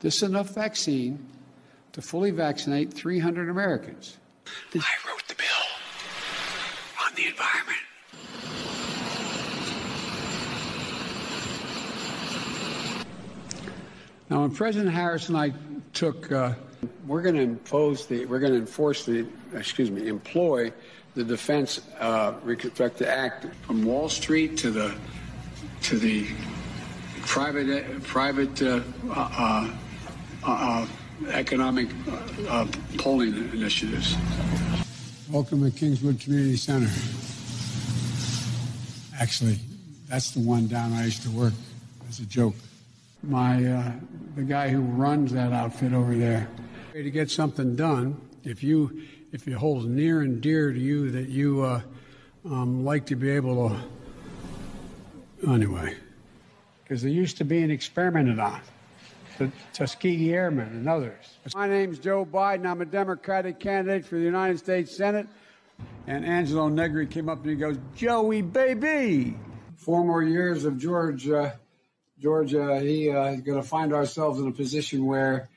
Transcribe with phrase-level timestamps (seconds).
[0.00, 1.26] This is enough vaccine
[1.92, 4.16] to fully vaccinate 300 Americans.
[4.74, 5.46] I wrote the bill
[7.04, 7.76] on the environment.
[14.30, 15.52] Now, when President Harris and I
[15.92, 16.54] took, uh,
[17.06, 20.72] we're going to impose the, we're going to enforce the, excuse me, employ
[21.14, 24.94] the Defense uh, Reconstructive Act from Wall Street to the
[25.82, 26.26] to the
[27.22, 28.80] private private uh,
[30.42, 30.86] uh,
[31.26, 31.88] uh, economic
[32.48, 32.66] uh,
[32.98, 34.16] polling initiatives.
[35.30, 36.90] Welcome to Kingswood Community Center.
[39.20, 39.58] Actually,
[40.08, 41.52] that's the one down I used to work
[42.08, 42.54] as a joke.
[43.22, 43.92] My uh,
[44.34, 46.48] the guy who runs that outfit over there.
[46.94, 49.02] To get something done, if you
[49.32, 51.82] if it holds near and dear to you that you uh,
[52.46, 55.94] um, like to be able to anyway,
[56.82, 58.60] because there used to be an experimented on
[59.40, 61.38] the Tuskegee Airmen and others.
[61.54, 62.66] My name's Joe Biden.
[62.66, 65.26] I'm a Democratic candidate for the United States Senate.
[66.06, 69.38] And Angelo Negri came up and he goes, Joey, baby.
[69.76, 71.52] Four more years of George, uh,
[72.20, 75.48] George, uh, he uh, is going to find ourselves in a position where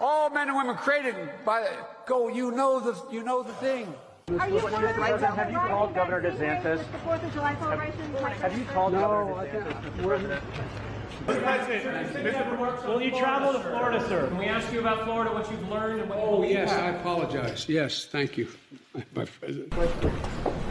[0.00, 1.70] all men and women created by the
[2.06, 2.28] go.
[2.28, 3.92] You know the, you know the thing.
[4.38, 6.78] Are you President, have you called Governor DeSantis?
[6.92, 8.14] The Fourth of July celebration.
[8.14, 10.91] Have you called No, Governor I DeSantis?
[11.26, 12.58] Think we're, Mr.
[12.58, 14.28] President, Will you travel to Florida, sir?
[14.28, 16.70] Can we ask you about Florida, what you've learned and what you oh believe yes,
[16.70, 17.00] I happened?
[17.00, 17.68] apologize.
[17.68, 18.48] Yes, thank you,
[19.14, 19.76] my president.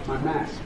[0.08, 0.62] My mask.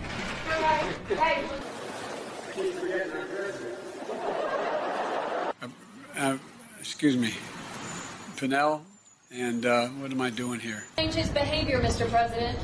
[6.17, 6.37] Uh,
[6.79, 7.33] excuse me,
[8.37, 8.81] Pinnell,
[9.31, 10.83] and uh, what am I doing here?
[10.97, 12.09] Change his behavior, Mr.
[12.09, 12.57] President.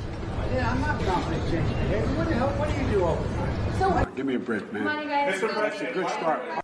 [0.54, 2.08] Yeah, I'm not confident changing behavior.
[2.16, 2.50] What the hell?
[2.50, 4.06] What do you do all the time?
[4.06, 4.88] So, Give me a break, man.
[4.88, 5.40] on, you guys.
[5.42, 5.50] Mr.
[5.54, 6.61] President, Good start.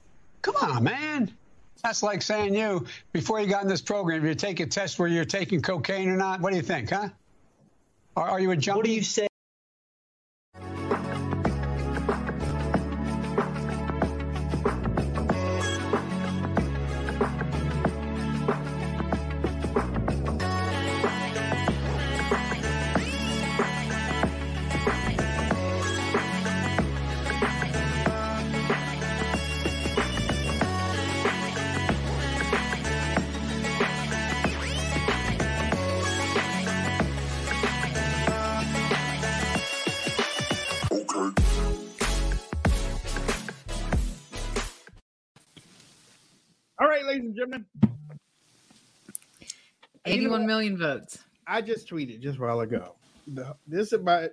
[0.47, 1.31] Come on, man.
[1.83, 5.07] That's like saying you, before you got in this program, you take a test where
[5.07, 6.39] you're taking cocaine or not.
[6.39, 7.09] What do you think, huh?
[8.15, 8.77] Are, are you a junkie?
[8.77, 9.27] What do you say?
[50.31, 51.19] One million votes.
[51.45, 52.95] I just tweeted just a while ago.
[53.27, 54.29] The, this about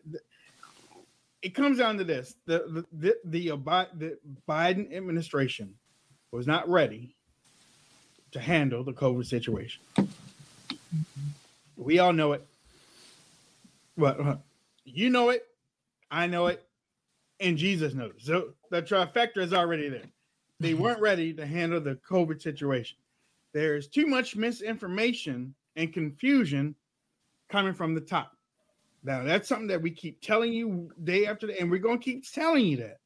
[1.43, 3.51] it comes down to this: the the the,
[3.95, 4.19] the
[4.49, 5.75] Biden administration
[6.31, 7.15] was not ready
[8.33, 9.83] to handle the COVID situation.
[11.77, 12.47] We all know it.
[13.97, 14.43] Well,
[14.85, 15.47] you know it.
[16.11, 16.65] I know it.
[17.41, 18.15] And Jesus knows.
[18.19, 20.11] So the trifecta is already there.
[20.61, 22.97] They weren't ready to handle the COVID situation.
[23.53, 26.75] There's too much misinformation and confusion
[27.49, 28.33] coming from the top.
[29.03, 32.05] Now, that's something that we keep telling you day after day, and we're going to
[32.05, 32.99] keep telling you that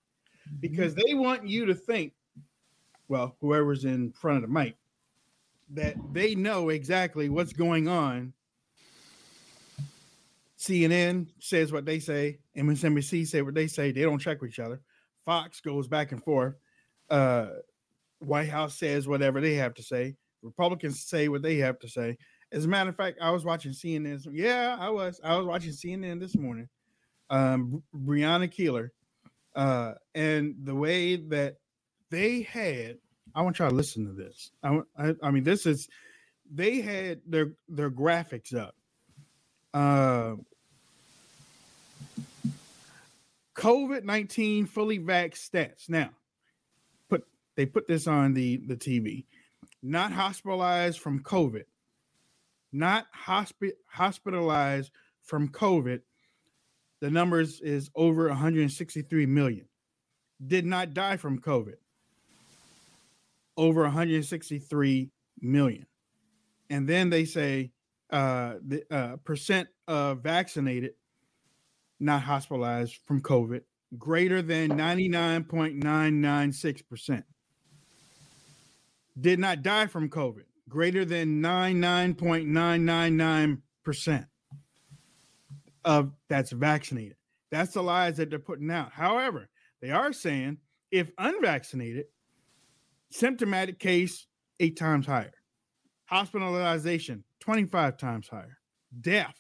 [0.61, 2.13] because they want you to think,
[3.09, 4.77] well, whoever's in front of the mic,
[5.71, 8.33] that they know exactly what's going on.
[10.59, 13.93] CNN says what they say, MSNBC say what they say.
[13.93, 14.81] They don't check with each other.
[15.25, 16.55] Fox goes back and forth.
[17.11, 17.49] Uh,
[18.21, 20.17] White House says whatever they have to say.
[20.43, 22.17] Republicans say what they have to say.
[22.51, 24.27] As a matter of fact, I was watching CNN.
[24.33, 25.21] Yeah, I was.
[25.23, 26.69] I was watching CNN this morning.
[27.29, 28.91] Um, Brianna Keilar,
[29.55, 31.57] uh, and the way that
[32.11, 32.99] they had.
[33.35, 34.51] I want y'all to listen to this.
[34.63, 35.89] I, I, I mean, this is.
[36.51, 38.75] They had their their graphics up.
[39.75, 40.37] Uh,
[43.55, 45.91] COVID nineteen fully vax stats.
[45.91, 46.11] Now,
[47.11, 47.27] put
[47.57, 49.27] they put this on the the TV.
[49.83, 51.65] Not hospitalized from COVID.
[52.73, 54.91] Not hospi- hospitalized
[55.23, 56.01] from COVID.
[57.01, 59.67] The numbers is over 163 million.
[60.45, 61.77] Did not die from COVID.
[63.57, 65.11] Over 163
[65.41, 65.87] million.
[66.71, 67.73] And then they say
[68.11, 70.95] uh, the uh, percent of vaccinated,
[72.01, 73.61] not hospitalized from COVID,
[73.97, 77.23] greater than 99.996%.
[79.21, 84.27] Did not die from COVID, greater than 99.999%
[85.85, 87.17] of that's vaccinated.
[87.51, 88.93] That's the lies that they're putting out.
[88.93, 89.49] However,
[89.81, 90.59] they are saying
[90.91, 92.07] if unvaccinated,
[93.11, 94.27] symptomatic case
[94.61, 95.33] eight times higher.
[96.07, 98.59] Hospitalization 25 times higher.
[99.01, 99.35] Death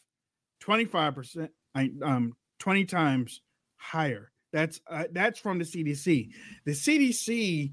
[0.63, 3.43] 25%, I- um, 20 times
[3.77, 4.31] higher.
[4.53, 6.31] That's uh, that's from the CDC.
[6.65, 7.73] The CDC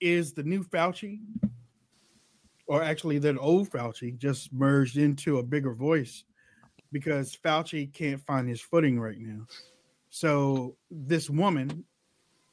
[0.00, 1.20] is the new Fauci,
[2.70, 6.22] or actually the old Fauci, just merged into a bigger voice
[6.92, 9.44] because Fauci can't find his footing right now.
[10.10, 11.82] So this woman,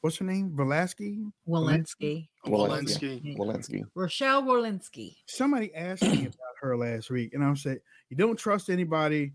[0.00, 0.50] what's her name?
[0.56, 1.24] Velasky?
[1.48, 2.26] Walensky.
[2.44, 3.38] Walensky.
[3.38, 3.84] Walensky.
[3.94, 5.14] Rochelle Walensky.
[5.26, 7.78] Somebody asked me about her last week, and I said,
[8.10, 9.30] "You don't trust anybody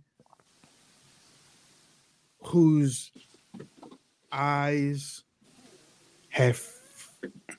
[2.43, 3.09] whose
[4.33, 5.23] eyes
[6.27, 6.61] have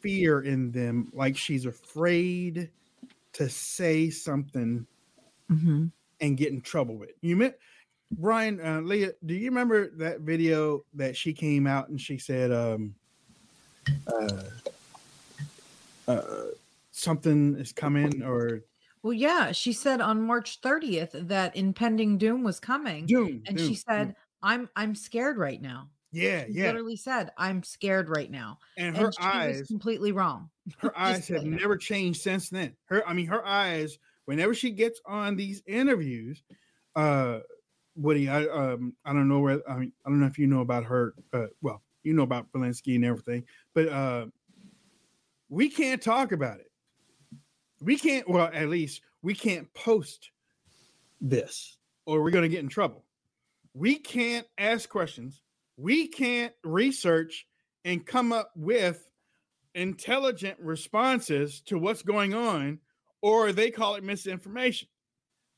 [0.03, 2.69] fear in them, like she's afraid
[3.35, 4.87] to say something
[5.51, 5.87] Mm-hmm.
[6.21, 7.55] and get in trouble with." You meant
[8.13, 12.53] Brian, uh, Leah, do you remember that video that she came out and she said,
[12.53, 12.95] um,
[14.07, 14.43] uh,
[16.07, 16.45] uh,
[16.93, 18.63] something is coming or
[19.03, 23.43] Well, yeah, she said on March 30th that impending doom was coming, doom?
[23.47, 23.83] and doom, she doom.
[23.89, 26.67] said, "I'm I'm scared right now." Yeah, She yeah.
[26.67, 30.51] literally said, "I'm scared right now," And and, her she eyes, completely wrong.
[30.79, 31.57] her eyes have know.
[31.59, 32.77] never changed since then.
[32.87, 36.43] Her, I mean, her eyes, whenever she gets on these interviews,
[36.97, 37.41] uh,
[37.97, 40.61] Woody, I um, I don't know where I mean, I don't know if you know
[40.61, 41.15] about her.
[41.33, 43.45] Uh, well, you know about Belinsky and everything,
[43.75, 44.27] but uh,
[45.49, 46.71] we can't talk about it.
[47.81, 48.29] We can't.
[48.29, 50.31] Well, at least we can't post
[51.21, 53.05] this, or we're going to get in trouble.
[53.75, 55.43] We can't ask questions.
[55.77, 57.47] We can't research
[57.85, 59.09] and come up with
[59.75, 62.79] intelligent responses to what's going on,
[63.23, 64.89] or they call it misinformation.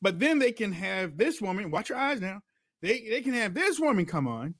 [0.03, 2.41] But then they can have this woman, watch your eyes now.
[2.83, 4.55] They they can have this woman come on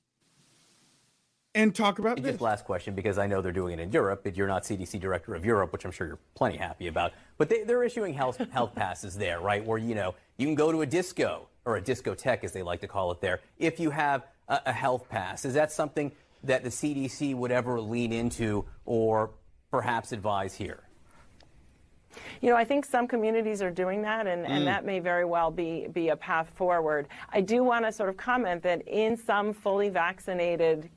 [1.57, 2.33] and talk about this.
[2.33, 4.99] Just last question, because I know they're doing it in Europe, but you're not CDC
[4.99, 7.13] director of Europe, which I'm sure you're plenty happy about.
[7.37, 9.65] But they, they're issuing health health passes there, right?
[9.65, 12.81] Where you know you can go to a disco or a discotheque, as they like
[12.81, 15.45] to call it there, if you have a, a health pass.
[15.45, 16.11] Is that something
[16.43, 19.31] that the CDC would ever lean into, or
[19.71, 20.83] perhaps advise here?
[22.41, 24.65] You know, I think some communities are doing that, and, and mm.
[24.65, 27.07] that may very well be, be a path forward.
[27.29, 30.89] I do want to sort of comment that in some fully vaccinated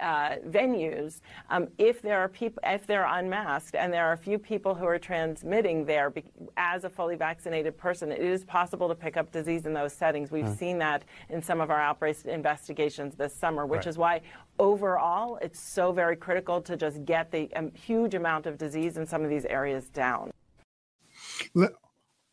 [0.00, 4.38] uh, venues, um, if there are people, if they're unmasked, and there are a few
[4.38, 6.24] people who are transmitting there be-
[6.56, 10.30] as a fully vaccinated person, it is possible to pick up disease in those settings.
[10.30, 13.86] We've seen that in some of our outbreak investigations this summer, which Right.
[13.86, 14.20] is why
[14.58, 19.06] overall it's so very critical to just get the um, huge amount of disease in
[19.06, 20.30] some of these areas down.
[21.54, 21.72] let,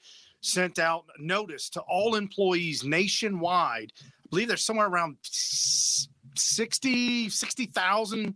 [0.46, 3.92] sent out notice to all employees nationwide.
[4.00, 8.34] I believe there's somewhere around s- 60, 60,000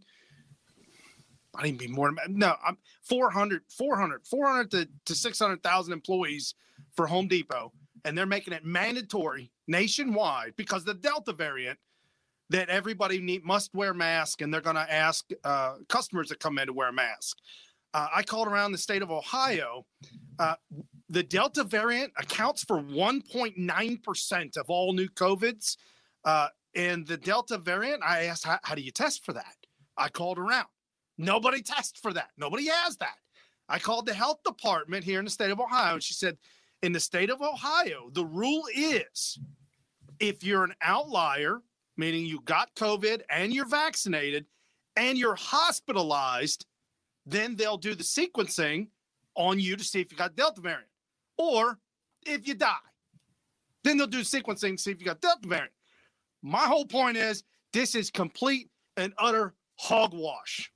[1.57, 2.13] I didn't be more.
[2.29, 6.55] No, I'm 400, 400, 400 to, to 600,000 employees
[6.95, 7.73] for Home Depot.
[8.05, 11.79] And they're making it mandatory nationwide because the Delta variant
[12.51, 16.59] that everybody need, must wear masks and they're going to ask uh, customers that come
[16.59, 17.37] in to wear a mask.
[17.93, 19.85] Uh, I called around the state of Ohio.
[20.39, 20.55] Uh,
[21.11, 25.77] the Delta variant accounts for 1.9% of all new COVIDs.
[26.25, 29.57] Uh, and the Delta variant, I asked, how, how do you test for that?
[29.97, 30.69] I called around.
[31.19, 32.31] Nobody tests for that.
[32.39, 33.17] Nobody has that.
[33.69, 36.39] I called the health department here in the state of Ohio, and she said,
[36.83, 39.39] in the state of Ohio, the rule is
[40.21, 41.61] if you're an outlier,
[41.97, 44.47] meaning you got COVID and you're vaccinated
[44.97, 46.67] and you're hospitalized,
[47.27, 48.89] then they'll do the sequencing
[49.35, 50.90] on you to see if you got Delta variant.
[51.41, 51.79] Or
[52.27, 52.75] if you die,
[53.83, 55.73] then they'll do sequencing to see if you got Delta variant.
[56.43, 58.69] My whole point is this is complete
[58.99, 60.71] and utter hogwash.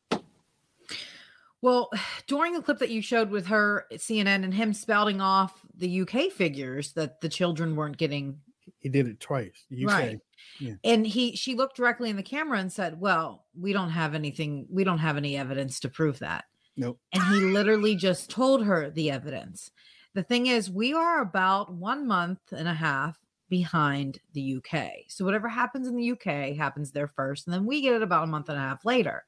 [1.61, 1.91] Well,
[2.27, 6.03] during the clip that you showed with her at CNN and him spouting off the
[6.03, 8.39] UK figures that the children weren't getting
[8.81, 9.65] He did it twice.
[9.69, 10.19] You right.
[10.59, 10.75] yeah.
[10.83, 14.67] And he she looked directly in the camera and said, "Well, we don't have anything
[14.71, 16.45] we don't have any evidence to prove that."
[16.77, 16.99] Nope.
[17.13, 19.71] And he literally just told her the evidence.
[20.15, 23.19] The thing is, we are about 1 month and a half
[23.49, 25.05] behind the UK.
[25.09, 28.25] So whatever happens in the UK happens there first and then we get it about
[28.25, 29.25] a month and a half later.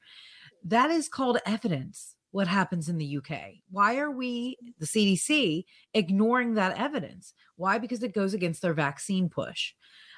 [0.63, 3.55] That is called evidence what happens in the UK.
[3.71, 7.33] Why are we, the CDC, ignoring that evidence?
[7.55, 7.77] Why?
[7.77, 9.73] Because it goes against their vaccine push.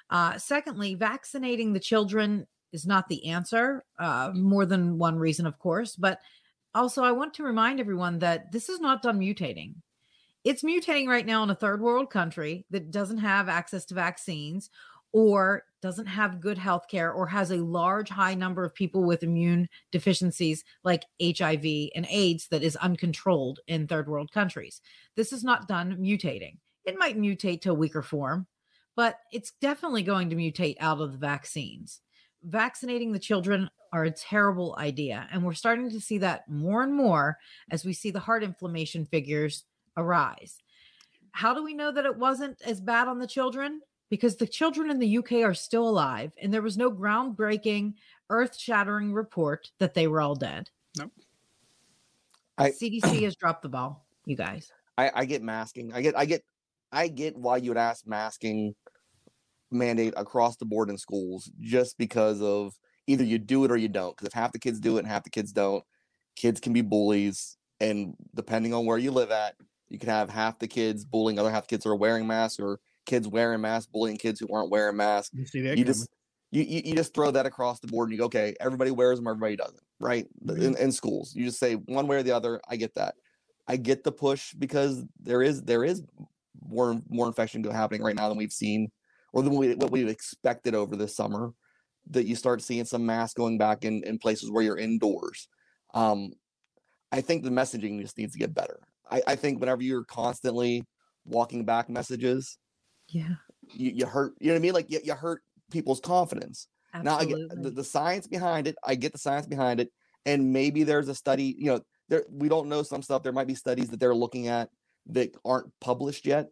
[0.09, 5.59] Uh, secondly, vaccinating the children is not the answer, uh, more than one reason, of
[5.59, 5.95] course.
[5.95, 6.19] But
[6.73, 9.75] also, I want to remind everyone that this is not done mutating.
[10.50, 14.72] It's mutating right now in a third world country that doesn't have access to vaccines
[15.12, 19.22] or doesn't have good health care or has a large high number of people with
[19.22, 24.82] immune deficiencies like HIV and AIDS that is uncontrolled in third world countries.
[25.15, 26.58] This is not done mutating.
[26.84, 28.48] It might mutate to a weaker form,
[28.96, 32.01] but it's definitely going to mutate out of the vaccines.
[32.41, 36.96] Vaccinating the children are a terrible idea and we're starting to see that more and
[36.96, 37.38] more
[37.70, 39.65] as we see the heart inflammation figures
[40.00, 40.58] arise.
[41.32, 43.82] How do we know that it wasn't as bad on the children?
[44.10, 47.94] because the children in the UK are still alive and there was no groundbreaking,
[48.29, 50.70] earth shattering report that they were all dead.
[50.98, 51.12] Nope.
[52.58, 54.72] I- CDC has dropped the ball, you guys.
[54.98, 55.94] I, I get masking.
[55.94, 56.44] I get I get
[56.91, 58.75] I get why you would ask masking
[59.72, 62.74] mandate across the board in schools just because of
[63.08, 64.15] either you do it or you don't.
[64.15, 65.84] Because if half the kids do it and half the kids don't,
[66.36, 67.56] kids can be bullies.
[67.79, 69.56] And depending on where you live at,
[69.89, 72.60] you can have half the kids bullying other half the kids who are wearing masks
[72.60, 75.31] or kids wearing masks bullying kids who aren't wearing masks.
[75.34, 76.08] You see that You just
[76.51, 79.19] you, you you just throw that across the board and you go, okay, everybody wears
[79.19, 80.27] them, everybody doesn't, right?
[80.48, 82.62] In, in schools, you just say one way or the other.
[82.67, 83.15] I get that.
[83.67, 86.03] I get the push because there is there is
[86.62, 88.91] more more infection go- happening right now than we've seen
[89.31, 91.53] or than we, what we expected over this summer.
[92.12, 95.48] That you start seeing some masks going back in in places where you're indoors.
[95.93, 96.31] Um,
[97.12, 98.79] I think the messaging just needs to get better.
[99.12, 100.86] I, I think whenever you're constantly
[101.25, 102.58] walking back messages,
[103.08, 103.36] Yeah.
[103.74, 104.34] you, you hurt.
[104.39, 104.74] You know what I mean?
[104.74, 106.68] Like you, you hurt people's confidence.
[106.94, 107.34] Absolutely.
[107.34, 108.75] Now I get the, the science behind it.
[108.84, 109.92] I get the science behind it,
[110.25, 111.56] and maybe there's a study.
[111.58, 113.22] You know, there we don't know some stuff.
[113.22, 114.70] There might be studies that they're looking at
[115.08, 116.48] that aren't published yet.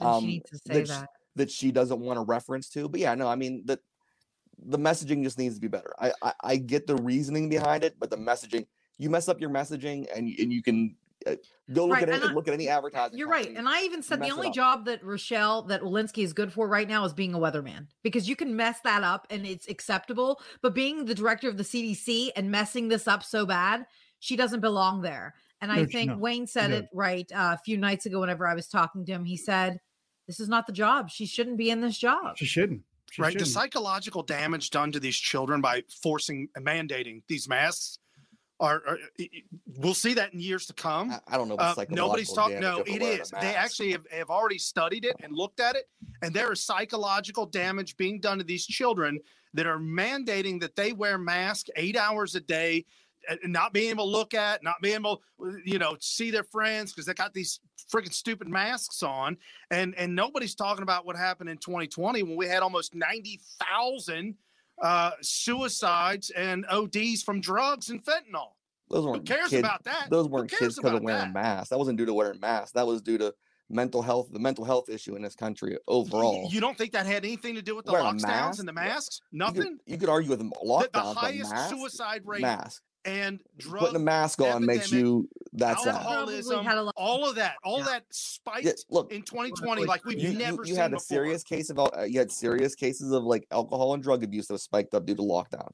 [0.00, 1.08] Then she um, needs to say sh- that.
[1.36, 2.88] that she doesn't want to reference to.
[2.88, 3.78] But yeah, no, I mean that
[4.58, 5.94] the messaging just needs to be better.
[6.00, 8.66] I, I I get the reasoning behind it, but the messaging
[8.98, 10.96] you mess up your messaging and and you can
[11.72, 13.18] go look Right, at and any, I- look at any advertising.
[13.18, 13.48] You're right.
[13.54, 16.88] And I even said the only job that Rochelle, that Walensky is good for right
[16.88, 20.40] now is being a weatherman because you can mess that up and it's acceptable.
[20.62, 23.86] But being the director of the CDC and messing this up so bad,
[24.20, 25.34] she doesn't belong there.
[25.60, 26.76] And I No, she- think no, Wayne said no.
[26.78, 29.24] it right uh, a few nights ago whenever I was talking to him.
[29.24, 29.80] He said,
[30.26, 31.10] This is not the job.
[31.10, 32.36] She shouldn't be in this job.
[32.36, 32.82] She shouldn't.
[33.10, 33.28] She right.
[33.32, 33.54] The shouldn't.
[33.54, 37.98] psychological damage done to these children by forcing and mandating these masks
[38.60, 38.98] are, are
[39.78, 41.10] we'll see that in years to come.
[41.10, 41.56] I, I don't know.
[41.56, 42.60] Uh, nobody's talking.
[42.60, 43.30] No, it is.
[43.40, 45.88] They actually have, have already studied it and looked at it,
[46.22, 49.18] and there is psychological damage being done to these children
[49.54, 52.84] that are mandating that they wear masks eight hours a day,
[53.44, 55.22] not being able to look at, not being able,
[55.64, 57.60] you know, see their friends because they got these
[57.92, 59.36] freaking stupid masks on,
[59.70, 64.36] and and nobody's talking about what happened in 2020 when we had almost 90,000
[64.82, 68.48] uh, suicides and ODs from drugs and fentanyl.
[68.90, 70.08] Those weren't cares kids- about that?
[70.10, 71.32] Those weren't kids because of wearing that?
[71.32, 71.68] masks.
[71.70, 72.72] That wasn't due to wearing masks.
[72.72, 73.34] That was due to
[73.70, 76.48] mental health, the mental health issue in this country overall.
[76.50, 79.20] You don't think that had anything to do with the Wearing lockdowns and the masks?
[79.32, 79.62] You Nothing.
[79.62, 82.82] could, you could argue with them The, lockdowns, the but highest suicide rate mask.
[83.04, 85.94] And drug Putting a mask on makes you that's that.
[85.96, 90.30] alcoholism, had all of that, all that spiked Yeah, look, in 2020 like we've you,
[90.30, 91.04] you- never you seen had a before.
[91.04, 94.46] serious case of al- uh, you had serious cases of like alcohol and drug abuse
[94.46, 95.68] that was spiked up due to lockdown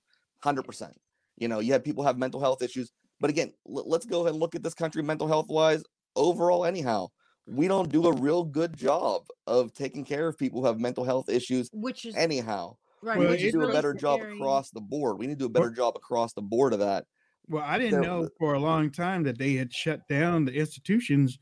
[0.44, 0.92] 100%
[1.36, 4.32] you know you had people have mental health issues but again l- let's go ahead
[4.32, 5.82] and look at this country mental health wise.
[6.16, 7.06] Overall anyhow
[7.46, 11.04] we don't do a real good job of taking care of people who have mental
[11.04, 11.68] health issues.
[11.72, 13.18] Which is anyhow right.
[13.18, 15.18] we Well, need to is do a really better job across the board.
[15.18, 17.06] We need to do a better job across the board of that
[17.50, 20.52] Well, I didn't There- know for a long time that they had shut down the
[20.54, 21.38] institutions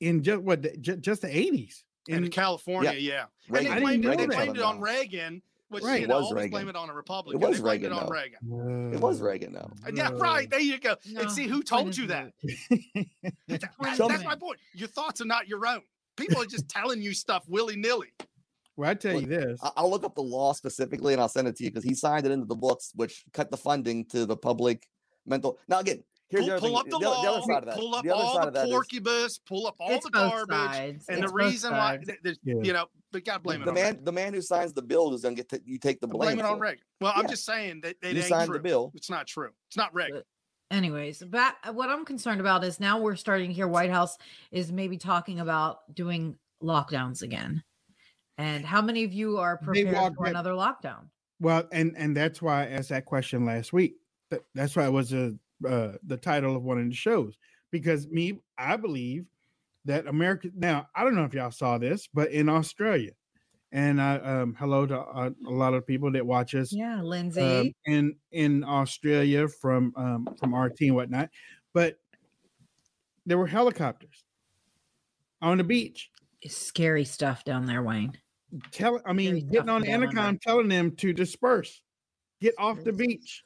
[0.00, 1.84] in just what the, ju- just the eighties.
[2.08, 3.26] In California, yeah.
[3.46, 4.28] And Reagan- they I blamed, it, they that.
[4.34, 6.00] blamed it on Reagan, which Right.
[6.00, 6.50] you know, was always Reagan.
[6.50, 7.40] blame it on a Republican.
[7.40, 8.10] It was they Reagan, it on though.
[8.12, 8.92] Reagan.
[8.94, 9.70] It was Reagan, though.
[9.86, 10.50] Uh, yeah, right.
[10.50, 10.96] There you go.
[11.06, 12.32] No, and see who told you that.
[12.42, 13.06] moot.
[13.46, 14.58] That- point is that's my point.
[14.74, 15.82] Your thoughts are not your own.
[16.16, 18.08] People are just telling you stuff willy nilly.
[18.76, 19.60] Well, I tell you this.
[19.76, 22.24] I'll look up the law specifically and I'll send it to you because he signed
[22.26, 24.88] it into the books, which cut the funding to the public
[25.26, 25.58] mental.
[25.68, 26.78] Now, again, here's Pull, the other pull thing.
[26.78, 27.22] up the, the, law.
[27.22, 27.76] the other side of that.
[27.76, 29.40] Pull up the other all side the of that is porcubus.
[29.46, 30.48] Pull up all It's the garbage.
[30.56, 31.06] sides.
[31.08, 32.06] And It's the reason why, sides.
[32.06, 32.54] th- there's- Yeah.
[32.62, 33.84] you know, but God blame it the on man.
[33.86, 34.04] Reagan.
[34.04, 36.36] The man who signs the bill is going to get to, you take the blame.
[36.36, 36.84] Blame it on for Reagan.
[37.00, 38.58] Well, I'm just saying that it You signed true.
[38.58, 38.92] the bill.
[38.94, 39.50] It's not true.
[39.68, 40.22] It's not Reagan.
[40.70, 44.16] Anyways, back what I'm concerned about is now we're starting to hear White House
[44.52, 47.64] is maybe talking about doing lockdowns again.
[48.38, 51.08] And how many of you are They prepared for that- another lockdown?
[51.40, 53.96] Well, and and that's why I asked that question last week.
[54.30, 55.34] That, that's why it was a,
[55.66, 57.36] uh, the title of one of the shows
[57.70, 59.26] because me, I believe
[59.84, 60.50] that America.
[60.54, 63.12] Now, I don't know if y'all saw this, but in Australia,
[63.72, 66.72] and I um, hello to uh, a lot of people that watch us.
[66.72, 67.40] Yeah, Lindsay.
[67.40, 71.30] um, in in Australia from um, from RT and whatnot,
[71.72, 71.96] but
[73.26, 74.24] there were helicopters
[75.40, 76.10] on the beach.
[76.46, 78.18] Scary stuff down there, Wayne.
[78.72, 81.82] Tell, I Scary mean, getting on the intercom, telling them to disperse,
[82.40, 83.44] get off the beach,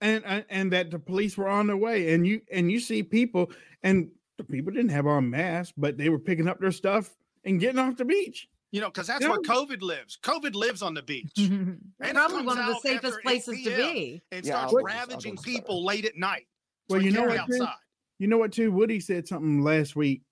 [0.00, 2.12] and and, and that the police were on their way.
[2.14, 3.50] And you and you see people,
[3.82, 7.10] and the people didn't have on masks, but they were picking up their stuff
[7.44, 8.48] and getting off the beach.
[8.72, 9.30] You know, because that's Yeah.
[9.30, 10.16] where COVID lives.
[10.22, 11.32] COVID lives on the beach.
[11.36, 11.80] And
[12.14, 14.22] Probably one of the safest places to be.
[14.30, 16.46] And Yeah, starts I'll go- I'll ravaging go people late at night.
[16.88, 17.60] So Well, you know what, Chris?
[17.60, 17.74] outside.
[18.20, 18.70] You know what, too?
[18.70, 20.22] Woody said something last week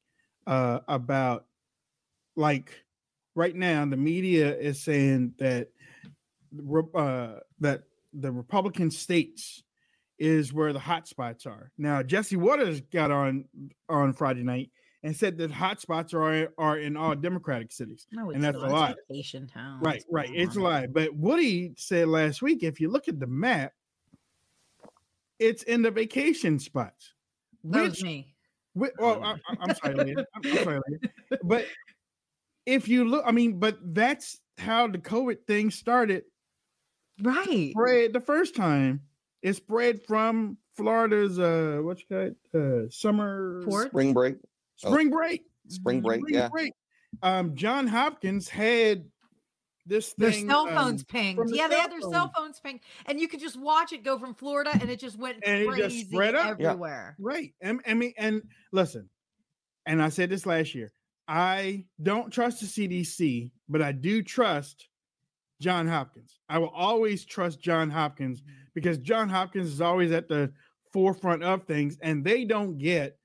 [0.46, 1.46] uh, about
[2.37, 2.84] like
[3.34, 5.68] right now the media is saying that
[6.52, 7.82] the Re- uh, that
[8.20, 9.62] the Republican states
[10.18, 11.70] is where the hot spots are.
[11.78, 13.45] Now Jesse Watters got on
[13.88, 14.71] on Friday night
[15.02, 18.06] and said that hot spots are are in all Democratic cities.
[18.12, 18.95] No, it's and that's a lie.
[19.80, 20.30] Right, right.
[20.32, 20.86] It's a lie.
[20.86, 23.73] But Woody said last week, if you look at the map,
[25.38, 27.12] it's in the vacation spots.
[27.64, 28.34] That was Which me.
[28.78, 30.26] Wh- oh, well, I, I'm sorry, Leah.
[30.34, 31.38] I'm, I'm sorry, Leah.
[31.45, 31.66] But
[32.66, 36.25] if you look, I mean, but that's how the COVID thing started.
[37.23, 37.71] Right.
[37.73, 39.02] Spread the first time.
[39.43, 42.37] It spread from Florida's uh what you call it?
[42.54, 43.89] Uh summer Port?
[43.89, 44.37] Spring break.
[44.85, 45.43] Oh, spring break.
[45.69, 46.21] spring break.
[46.21, 46.49] Spring Yeah.
[46.49, 46.73] break.
[47.23, 49.04] Um John Hopkins had
[49.87, 50.23] this thing.
[50.23, 50.49] Their thing.
[50.49, 51.39] cell um, phones pinged.
[51.39, 54.02] from the Yeah, they had their cell phones pinged, and you could just watch it
[54.04, 56.61] go from Florida, and it just went And it just spread up.
[56.61, 56.71] Yeah.
[56.73, 57.17] everywhere.
[57.19, 57.54] Right.
[57.63, 59.09] And I mean, and listen,
[59.87, 60.93] and I said this last year.
[61.26, 64.87] I don't trust the CDC, but I do trust
[65.60, 66.38] John Hopkins.
[66.49, 68.52] I will always trust John Hopkins mm-hmm.
[68.75, 70.52] because John Hopkins is always at the
[70.92, 73.18] forefront of things, and they don't get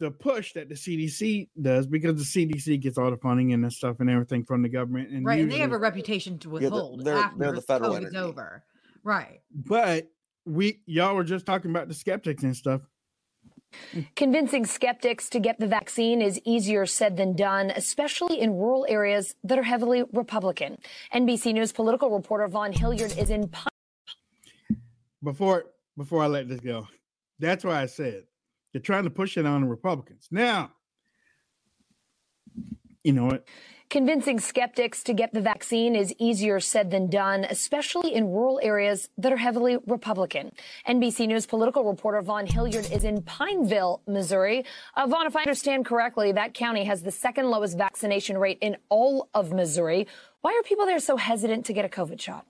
[0.00, 3.70] the push that the CDC does because the CDC gets all the funding and the
[3.70, 5.10] stuff and everything from the government.
[5.10, 7.92] And Right, and they have a reputation to the- withhold they're- after they're the federal
[7.92, 8.18] COVID's entity.
[8.18, 8.64] over.
[9.02, 9.40] Right.
[9.50, 10.10] but
[10.46, 12.82] we y'all were just talking about the skeptics and stuff.
[14.16, 19.34] Convincing skeptics to get the vaccine is easier said than done, especially in rural areas
[19.44, 20.78] that are heavily Republican.
[21.12, 23.50] NBC News political reporter Vaughn Hilliard is in
[25.22, 26.88] before before I let this go.
[27.38, 28.24] That's why I said
[28.72, 30.28] they're trying to push it on the Republicans.
[30.30, 30.72] Now,
[33.02, 33.46] you know what?
[33.94, 39.08] Convincing skeptics to get the vaccine is easier said than done, especially in rural areas
[39.18, 40.50] that are heavily Republican.
[40.88, 44.64] NBC News political reporter Vaughn Hilliard is in Pineville, Missouri.
[44.96, 48.78] Uh, Vaughn, if I understand correctly, that county has the second lowest vaccination rate in
[48.88, 50.08] all of Missouri.
[50.40, 52.44] Why are people there so hesitant to get a COVID shot?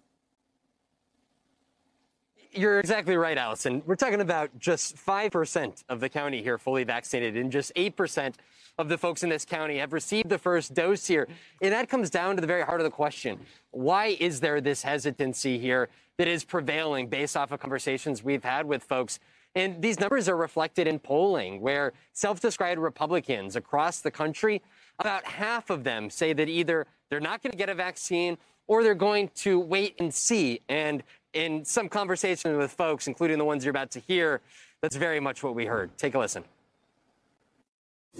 [2.57, 3.83] You're exactly right, Allison.
[3.85, 8.35] We're talking about just 5% of the county here fully vaccinated, and just 8%
[8.79, 11.27] of the folks in this county have received the first dose here.
[11.61, 13.41] And that comes down to the very heart of the question.
[13.73, 18.67] Why is there this hesitancy here that is prevailing based off of conversations we've had
[18.67, 19.19] with folks?
[19.57, 24.63] And these numbers are reflected in polling where self described Republicans across the country,
[25.01, 28.39] about half of them say that either they're not going to get a vaccine
[28.69, 30.61] or they're going to wait and see.
[30.69, 31.03] And
[31.35, 34.41] in some conversations with folks, including the ones you're about to hear,
[34.81, 35.97] that's very much what we heard.
[35.99, 36.45] Take a listen.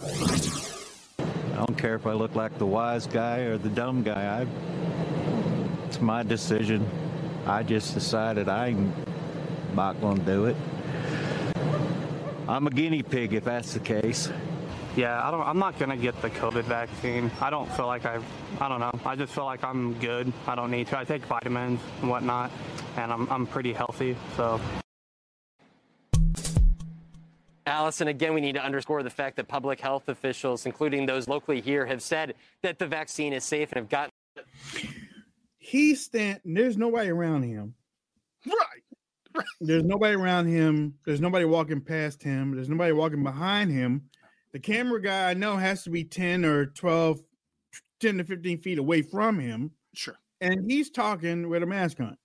[0.03, 4.41] I don't care if I look like the wise guy or the dumb guy.
[4.41, 4.47] I,
[5.87, 6.89] it's my decision.
[7.47, 8.93] I just decided I'm
[9.75, 10.57] not going to do it.
[12.49, 14.31] I'm a guinea pig if that's the case.
[14.97, 15.41] Yeah, I don't.
[15.41, 17.29] I'm not gonna get the COVID vaccine.
[17.41, 18.21] I don't feel like I.
[18.61, 18.93] I don't know.
[19.05, 20.33] I just feel like I'm good.
[20.47, 20.99] I don't need to.
[20.99, 22.53] I take vitamins and whatnot,
[22.97, 24.17] and I'm I'm pretty healthy.
[24.37, 24.61] So.
[27.67, 31.63] Allison, again, we need to underscore the fact that public health officials, including those locally
[31.63, 34.11] here, have said that the vaccine is safe and have gotten.
[35.59, 36.41] He's stand.
[36.45, 37.75] There's nobody around him.
[38.47, 39.43] Right.
[39.61, 40.95] There's nobody around him.
[41.07, 42.55] There's nobody walking past him.
[42.55, 44.03] There's nobody walking behind him.
[44.53, 47.21] The camera guy I know has to be 10 or 12,
[48.01, 49.73] 10 to 15 feet away from him.
[49.95, 50.17] Sure.
[50.41, 52.17] And he's talking with a mask on.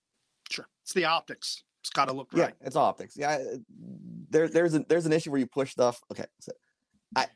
[0.89, 1.63] It's the optics.
[1.81, 2.53] It's got to look Yeah, right.
[2.61, 3.15] it's optics.
[3.15, 3.37] Yeah,
[4.31, 6.01] there, there's a, there's an issue where you push stuff.
[6.11, 6.51] Okay, so
[7.15, 7.27] I,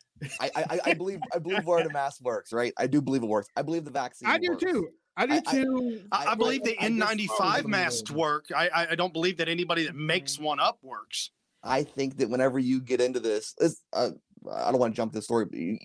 [0.42, 2.74] I, I, I believe I believe wearing a mask works, right?
[2.80, 3.50] I do believe it works.
[3.56, 4.28] I believe the vaccine.
[4.28, 4.64] I do works.
[4.64, 4.90] too.
[5.16, 6.02] I do too.
[6.12, 8.46] I, I believe the I just always N95 believe masks work.
[8.56, 11.30] I, I don't believe that anybody that makes one up works.
[11.62, 14.10] I think that whenever you get into this, this uh,
[14.52, 15.78] I don't want to jump this story, but you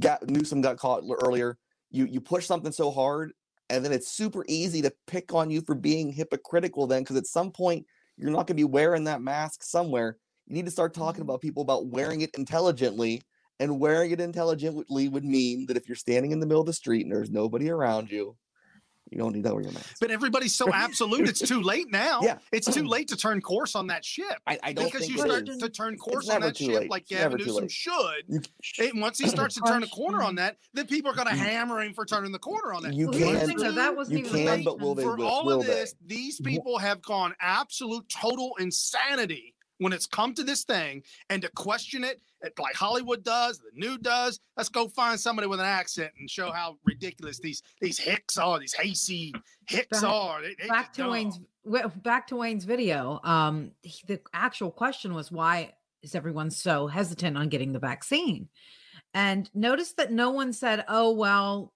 [0.00, 1.58] got Newsom got caught earlier.
[1.90, 3.32] You you push something so hard,
[3.70, 6.86] and then it's super easy to pick on you for being hypocritical.
[6.86, 10.18] Then, because at some point you're not going to be wearing that mask somewhere.
[10.46, 11.30] You need to start talking mm-hmm.
[11.30, 13.22] about people about wearing it intelligently.
[13.58, 16.74] And wearing it intelligently would mean that if you're standing in the middle of the
[16.74, 18.36] street and there's nobody around you,
[19.10, 19.96] you don't need to wear your mask.
[20.00, 22.20] But everybody's so absolute, it's too late now.
[22.22, 22.38] Yeah.
[22.52, 24.26] It's too late to turn course on that ship.
[24.46, 25.58] I, I don't because think you it start is.
[25.58, 26.90] to turn course on that ship late.
[26.90, 28.46] like Gavin too Newsom should.
[28.78, 31.34] And once he starts to turn a corner on that, then people are going to
[31.34, 32.94] hammer him for turning the corner on that.
[32.94, 35.02] You Well, can, thing, though, that wasn't you even can, but will they?
[35.04, 35.72] for Will, all will of they?
[35.74, 41.42] this, these people have gone absolute total insanity when it's come to this thing and
[41.42, 42.20] to question it it-
[42.58, 44.38] like Hollywood does, the new does.
[44.56, 48.58] Let's go find somebody with an accent and show how ridiculous these these hicks are,
[48.58, 49.34] these hasty
[49.68, 50.42] hicks Back- are.
[50.42, 51.10] They- they back to dumb.
[51.10, 51.40] Wayne's
[51.96, 53.20] back to Wayne's video.
[53.24, 58.48] Um, he- the actual question was why is everyone so hesitant on getting the vaccine?
[59.14, 61.72] And notice that no one said, "Oh well,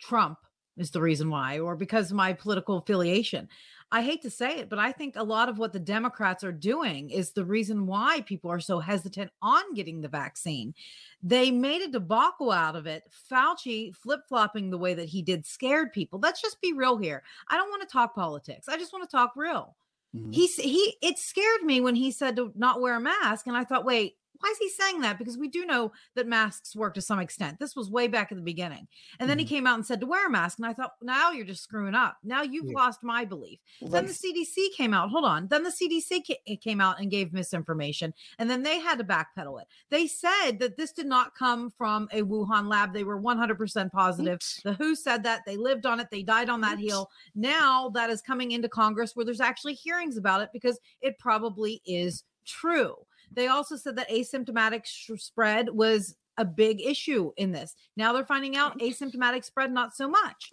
[0.00, 0.38] Trump
[0.76, 3.48] is the reason why," or because of my political affiliation.
[3.94, 6.50] I hate to say it, but I think a lot of what the Democrats are
[6.50, 10.74] doing is the reason why people are so hesitant on getting the vaccine.
[11.22, 13.04] They made a debacle out of it.
[13.30, 16.18] Fauci flip flopping the way that he did scared people.
[16.20, 17.22] Let's just be real here.
[17.48, 18.68] I don't want to talk politics.
[18.68, 19.76] I just want to talk real.
[20.12, 20.32] Mm-hmm.
[20.32, 23.62] He's he it scared me when he said to not wear a mask, and I
[23.62, 25.18] thought, wait, why is he saying that?
[25.18, 27.58] Because we do know that masks work to some extent.
[27.60, 28.88] This was way back at the beginning.
[29.20, 30.58] And then he came out and said to wear a mask.
[30.58, 32.18] And I thought, now you're just screwing up.
[32.24, 32.74] Now you've Yeah.
[32.76, 33.60] lost my belief.
[33.80, 35.10] Well, then the CDC came out.
[35.10, 35.46] Hold on.
[35.48, 38.12] Then the CDC ca- eh, came out and gave misinformation.
[38.38, 39.68] And then they had to backpedal it.
[39.90, 42.92] They said that this did not come from a Wuhan lab.
[42.92, 44.40] They were 100% positive.
[44.64, 45.42] The WHO said that.
[45.46, 46.08] They lived on it.
[46.10, 47.10] They died on that hill.
[47.34, 51.80] Now that is coming into Congress where there's actually hearings about it because it probably
[51.86, 52.94] is true.
[53.34, 57.74] They also said that asymptomatic sh- spread was a big issue in this.
[57.96, 60.50] Now they're finding out asymptomatic spread not so much.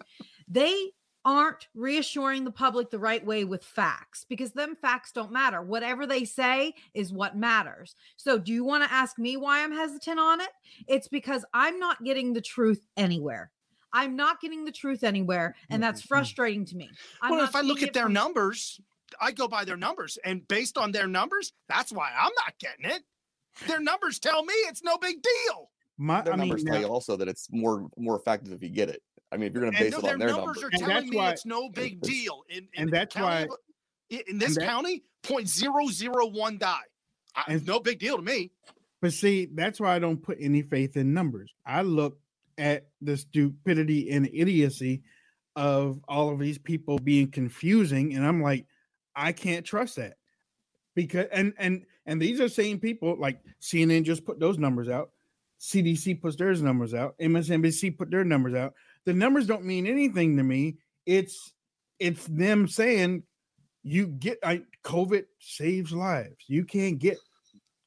[0.48, 0.92] They
[1.24, 5.62] aren't reassuring the public the right way with facts because them facts don't matter.
[5.62, 7.94] Whatever they say is what matters.
[8.16, 10.50] So, do you want to ask me why I'm hesitant on it?
[10.88, 13.50] It's because I'm not getting the truth anywhere.
[13.92, 16.20] I'm not getting the truth anywhere, and that's mm-hmm, mm-hmm.
[16.20, 16.90] frustrating to me.
[17.20, 18.80] I'm well, if I look at their from- numbers,
[19.20, 22.96] I go by their numbers, and based on their numbers, that's why I'm not getting
[22.96, 23.02] it.
[23.66, 25.70] Their numbers tell me it's no big deal.
[25.98, 28.70] My, Their I mean, numbers tell you also that it's more more effective if you
[28.70, 29.02] get it.
[29.30, 30.78] I mean, if you're going to base No, it on their numbers numbers, are And
[30.80, 32.42] telling that's me why- it's no big deal.
[32.48, 33.58] In, in and that's county why- of-
[34.10, 36.76] in- in this that- county, 0.001 die.
[37.34, 38.50] I, And- no big deal to me.
[39.00, 41.52] But see, that's why I don't put any faith in numbers.
[41.66, 42.18] I look
[42.58, 45.02] at the stupidity and idiocy
[45.56, 48.66] of all of these people being confusing, and I'm like,
[49.14, 50.16] I can't trust that
[50.94, 55.10] because and and and these are same people like CNN just put those numbers out,
[55.60, 58.74] CDC puts their numbers out, MSNBC put their numbers out.
[59.04, 60.78] The numbers don't mean anything to me.
[61.06, 61.52] It's
[61.98, 63.22] it's them saying
[63.82, 66.44] you get I, COVID saves lives.
[66.46, 67.18] You can't get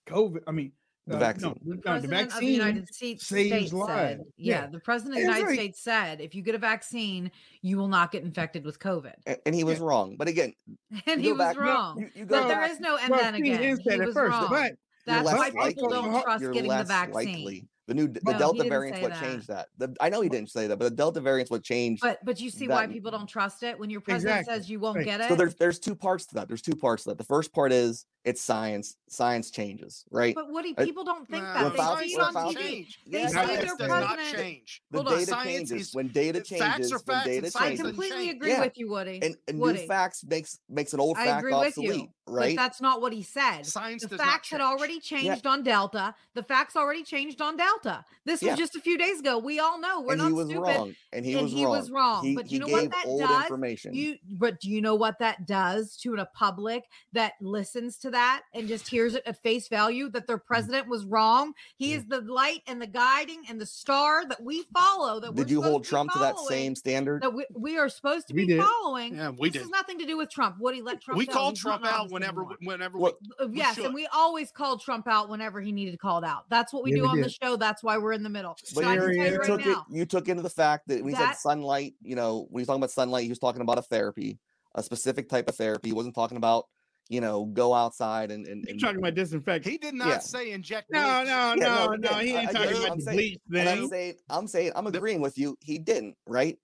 [0.08, 0.42] COVID.
[0.48, 0.72] I mean,
[1.08, 1.50] The uh, vaccine.
[1.50, 3.91] No, The no, the president of the United States, saves States lives.
[3.91, 7.30] said, yeah, the president of the United like- States said, if you get a vaccine,
[7.62, 9.13] you will not get infected with COVID.
[9.28, 10.15] and, and he was wrong.
[10.18, 10.54] But again,
[11.06, 12.00] And he was back- wrong.
[12.00, 13.78] You, you but there back- is no and Well, then CNN again.
[13.84, 14.48] said He was first, wrong.
[14.50, 14.72] but
[15.06, 17.13] That's less why people likely- don't trust getting the vaccine.
[17.13, 17.68] likely.
[17.88, 19.21] The new the No, Delta didn't variant's what that.
[19.24, 19.67] changed that.
[19.78, 22.02] The, I know he didn't say that, but the Delta variant's what changed.
[22.02, 24.56] But but you see why people don't trust it when your president Exactly.
[24.63, 25.06] says you won't Right.
[25.06, 25.28] get it.
[25.30, 26.48] So there's there's two parts to that.
[26.48, 27.19] There's two parts to that.
[27.19, 28.98] The first part is it's science.
[29.08, 30.34] Science changes, right?
[30.34, 31.74] but Woody, Uh, people don't think Nah, that.
[31.74, 32.60] They Fauci- see it on Fauci- TV.
[32.63, 33.00] change.
[33.06, 34.19] They Yeah, see science their Science does president.
[34.34, 34.82] not change.
[34.89, 36.91] the Hold data Science changes is- when data facts are changes.
[36.91, 37.80] When facts data and changes.
[37.82, 38.62] I completely agree Yeah.
[38.62, 39.19] with you, Woody.
[39.21, 39.82] and, and Woody.
[39.82, 41.84] new facts makes makes an old I fact agree with you.
[41.91, 42.10] obsolete.
[42.28, 42.56] Right?
[42.56, 43.66] But that's not what he said.
[43.66, 46.16] Science the facts had already changed on Delta.
[46.34, 48.04] The facts already changed on Delta.
[48.26, 48.52] This Yeah.
[48.52, 49.38] was just a few days ago.
[49.38, 50.62] We all know we're and not he was stupid.
[50.62, 50.96] wrong.
[51.14, 51.70] And he was wrong.
[51.70, 52.26] was wrong.
[52.26, 53.42] He, but he you know gave what that does?
[53.44, 53.94] information.
[53.94, 56.84] You but do you know what that does to a public
[57.14, 60.28] that listens to that and just hears it at face value that Mm.
[60.28, 61.54] their president was wrong?
[61.78, 65.20] He is the light and the guiding and the star that we follow.
[65.20, 67.22] That Did we're you hold be Trump to that same standard?
[67.22, 68.64] That we, we are supposed to We be did.
[68.64, 69.16] following.
[69.16, 69.62] Yeah, we this did.
[69.64, 70.56] has nothing to do with Trump.
[70.60, 71.18] What he let Trump.
[71.20, 73.86] we called Trump out office whenever, whenever What- we, Uh, we yes, should.
[73.86, 76.49] and we always called Trump out whenever he needed called out.
[76.49, 77.56] That's what we Yeah, do we on the show.
[77.58, 78.58] That's why we're in the middle.
[78.73, 79.78] But So you, you you right took it.
[79.91, 82.80] You took into the fact that when he said sunlight, you know, when he's talking
[82.80, 84.39] about sunlight, he was talking about a therapy,
[84.73, 85.89] a specific type of therapy.
[85.89, 86.65] He wasn't talking about,
[87.10, 89.71] you know, go outside and and, and talking about disinfectant.
[89.71, 90.19] He did not Yeah.
[90.19, 90.89] say inject.
[90.91, 91.28] No, bleach.
[91.28, 92.10] no, Yeah, no, no.
[92.19, 92.78] He I- ain't I talking get it.
[92.80, 95.58] about I'm the saying- bleach And I'm saying, I'm saying, I'm agreeing with you.
[95.62, 96.58] He didn't, right?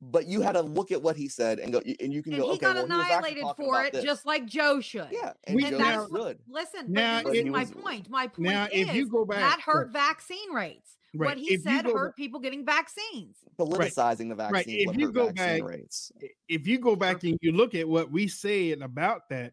[0.00, 2.42] But you had to look at what he said and go, and you can and
[2.42, 4.04] go, he okay, got well, he annihilated talking for it, this.
[4.04, 5.08] just like Joe should.
[5.10, 6.38] Yeah, and We- and Joe that's should.
[6.48, 6.92] listen.
[6.92, 8.08] Now, but this if- is my was- point.
[8.08, 10.94] My point Now, is if you go back- that hurt vaccine rates.
[11.14, 13.38] Right, What he if said go hurt back- people getting vaccines.
[13.58, 14.52] politicizing the vaccine.
[14.52, 14.66] Right.
[14.94, 16.12] If you go back, rates.
[16.48, 19.52] if you go back and you look at what we said about that,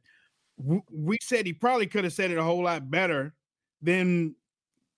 [0.59, 3.33] w- we said he probably could have said it a whole lot better
[3.81, 4.35] than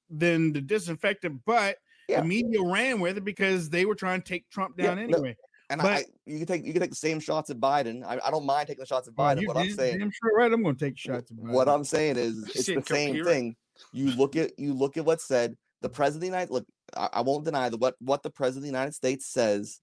[0.10, 2.22] than the disinfectant, but Yeah.
[2.22, 5.36] the media ran with it because they were trying to take Trump down Yeah, anyway.
[5.70, 8.04] And But- I, you can take you can take the same shots at Biden.
[8.06, 9.42] I, I don't mind taking the shots at Oh, Biden.
[9.42, 10.52] you what I'm saying, damn sure right.
[10.52, 11.30] I'm going to take shots.
[11.32, 13.56] At what I'm saying is, it's the same thing.
[13.92, 15.56] You look at you look at what's said.
[15.82, 16.66] The president of the United look.
[16.96, 19.80] I, I won't deny that what what the president of the United States says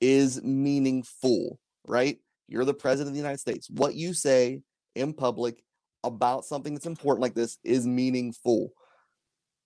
[0.00, 1.58] is meaningful.
[1.86, 2.18] Right?
[2.48, 3.68] You're the president of the United States.
[3.70, 4.62] What you say
[4.94, 5.62] in public
[6.04, 8.72] about something that's important like this is meaningful.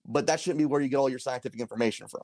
[0.05, 2.21] But that shouldn't be where you get all your scientific information from.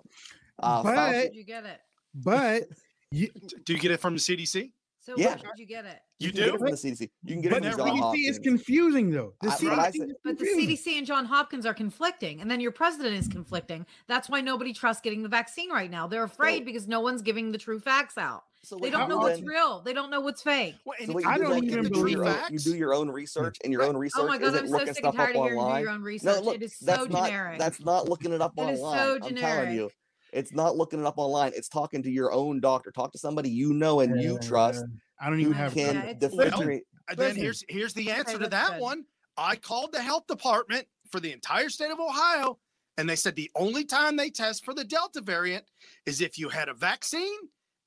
[0.62, 1.80] Uh, But- Fauci- Did you get it?
[2.14, 2.64] But
[3.12, 3.30] you,
[3.66, 4.72] Do you get it from the CDC?
[5.02, 5.28] So Yeah.
[5.30, 5.98] where did you get it?
[6.20, 6.58] You can get it do?
[6.60, 7.10] from the CDC.
[7.24, 9.34] You can get it from the John CDC is confusing though.
[9.42, 10.46] The I- CDC said- is But the.
[10.46, 13.86] CDC and John Hopkins are conflicting, and then your president is conflicting.
[14.08, 16.06] That's why nobody trusts getting the vaccine right now.
[16.06, 18.44] They're afraid So- because no one's giving the true facts out.
[18.62, 19.82] So They don't know do what's then- real.
[19.82, 20.76] They don't know what's fake.
[20.86, 22.60] Well, and So what I do don't even at is you do your own, you
[22.60, 25.04] do your own research, and your own research Oh my god, isn't I'm so sick
[25.06, 25.82] and tired of hearing online.
[25.82, 26.44] your own No, research.
[26.44, 27.60] look, it is so that's not generic.
[27.60, 28.74] that's not looking it up It online.
[28.74, 29.90] is so I'm telling you,
[30.34, 31.54] it's not looking it up online.
[31.56, 32.92] It's talking to your own doctor.
[32.92, 34.88] Talk to somebody you know and you trust Uh,
[35.26, 35.74] I don't even have.
[35.74, 36.84] can Yeah, differentiate.
[37.08, 38.82] And then here's here's the answer to that good.
[38.82, 39.06] one.
[39.38, 42.60] I called the health department for the entire state of Ohio,
[42.98, 45.64] and they said the only time they test for the Delta variant
[46.06, 47.40] is if you had a vaccine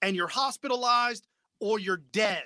[0.02, 1.26] and you're hospitalized
[1.60, 2.44] or you're dead.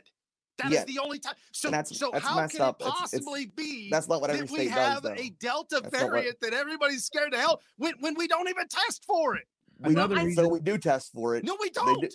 [0.58, 0.84] That is Yeah.
[0.84, 1.34] the only time.
[1.52, 2.80] So, And that's- so that's how messed can up.
[2.80, 5.12] it It's- it's- possibly be that's not what every that we state does, have though.
[5.14, 8.48] a Delta That's not what- variant that everybody's scared to hell when, when we don't
[8.48, 9.46] even test for it?
[9.78, 11.44] We, Another I- so reason- we do test for it.
[11.44, 12.00] No, we They don't.
[12.00, 12.08] do-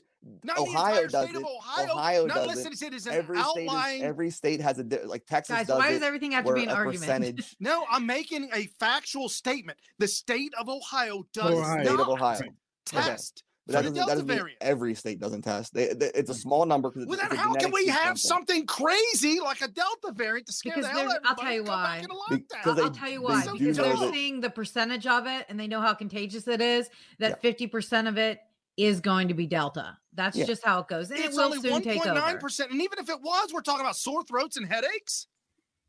[0.44, 1.48] Not Ohio the entire does state of it.
[1.48, 1.92] Ohio.
[1.92, 2.82] Ohio not does listen, it.
[2.82, 5.68] it is an Every state outlying is, every state has a di- like Texas Guys,
[5.68, 5.94] does why it.
[5.94, 7.02] does everything have to where be an a argument?
[7.02, 9.78] percentage No, I'm making a factual statement.
[10.00, 11.84] The state of Ohio does Ohio.
[11.84, 12.42] state not of Ohio.
[12.86, 15.74] test But that doesn't, that doesn't mean every state doesn't test.
[15.74, 18.20] They, they- it's a small number because Well, then it's how can we have sequencing.
[18.20, 21.54] something crazy like a Delta variant to scare Because the hell out of I'll tell
[21.54, 21.98] you why.
[21.98, 22.36] into Be-
[22.76, 23.44] they- I'll tell you why.
[23.46, 26.62] do Because they're that- seeing the percentage of it and they know how contagious it
[26.62, 28.40] is, that 50% of it
[28.78, 29.98] is going to be Delta.
[30.14, 30.46] That's Yeah.
[30.46, 31.10] just how it goes.
[31.12, 32.14] And it's it will only soon take over.
[32.20, 32.72] 1.9%.
[32.72, 35.28] And even if it was, we're talking about sore throats and headaches.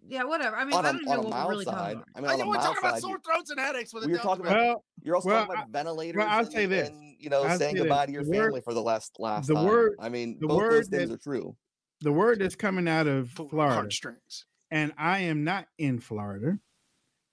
[0.08, 0.56] Yeah, whatever.
[0.56, 1.92] I mean, on I a, don't on know a what we're mild really talking side.
[1.96, 2.06] about.
[2.16, 4.04] I mean, I on know a we're talking about side, sore throats and headaches with
[4.04, 4.56] a we were Delta talking about.
[4.66, 6.18] Well, You're also well, talking about ventilators.
[6.18, 6.88] well, I'll and, say this.
[6.88, 7.82] and, you know, I'll saying say this.
[7.82, 9.66] goodbye to your The word- family for the last last the time.
[9.66, 11.56] word- I mean, the both those things that- are true.
[12.00, 14.46] the word that's coming out of Florida, Heartstrings.
[14.72, 16.58] and I am not in Florida,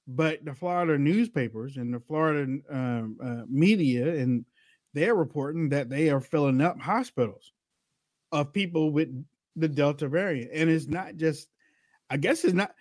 [0.07, 4.45] but the Florida newspapers and the Florida um, uh, media, and
[4.93, 7.51] they're reporting that they are filling up hospitals
[8.31, 9.09] of people with
[9.55, 11.47] the Delta variant, and it's not just.
[12.09, 12.73] I guess it's not.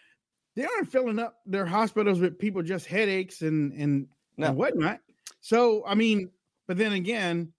[0.57, 4.49] They aren't filling up their hospitals with people just headaches and and, No.
[4.49, 5.01] and whatnot.
[5.41, 6.31] So I mean,
[6.67, 7.53] but then again,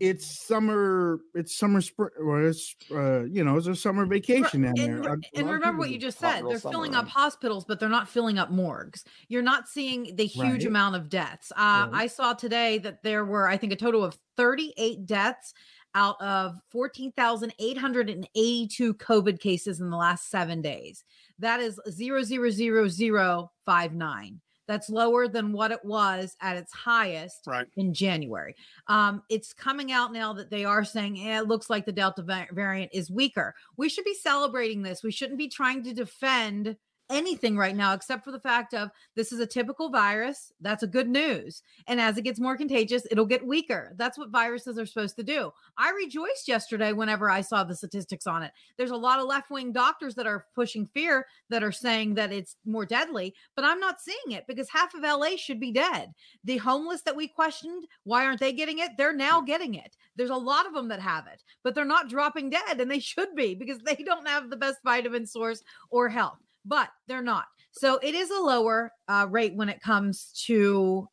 [0.00, 1.20] it's summer.
[1.34, 4.96] It's summer spring, or it's uh, you know, it's a summer vacation down there.
[4.96, 6.42] And, A- a and remember what you just said.
[6.46, 9.04] They're summer, filling up hospitals, but they're not filling up morgues.
[9.28, 10.66] You're not seeing the huge Right.
[10.66, 11.52] amount of deaths.
[11.52, 12.02] Uh, Right.
[12.02, 15.54] I saw today that there were, I think, a total of 38 deaths
[15.94, 21.04] out of 14,882 COVID cases in the last seven days.
[21.38, 24.40] That is 0.00059.
[24.66, 27.66] That's lower than what it was at its highest Right.
[27.76, 28.54] in January.
[28.86, 32.22] Um, it's coming out now that they are saying eh, it looks like the Delta
[32.52, 33.54] variant is weaker.
[33.78, 35.02] We should be celebrating this.
[35.02, 36.76] We shouldn't be trying to defend
[37.10, 40.52] anything right now except for the fact of this is a typical virus.
[40.60, 41.62] That's a good news.
[41.86, 43.94] And as it gets more contagious, it'll get weaker.
[43.96, 45.50] That's what viruses are supposed to do.
[45.76, 48.52] I rejoiced yesterday whenever I saw the statistics on it.
[48.76, 52.32] There's a lot of left wing doctors that are pushing fear that are saying that
[52.32, 56.12] it's more deadly, but I'm not seeing it because half of LA should be dead.
[56.44, 58.92] The homeless that we questioned, why aren't they getting it?
[58.96, 59.96] They're now getting it.
[60.16, 62.98] There's a lot of them that have it, but they're not dropping dead and they
[62.98, 67.46] should be because they don't have the best vitamin source or health, but they're not.
[67.72, 71.08] So it is a lower uh, rate when it comes to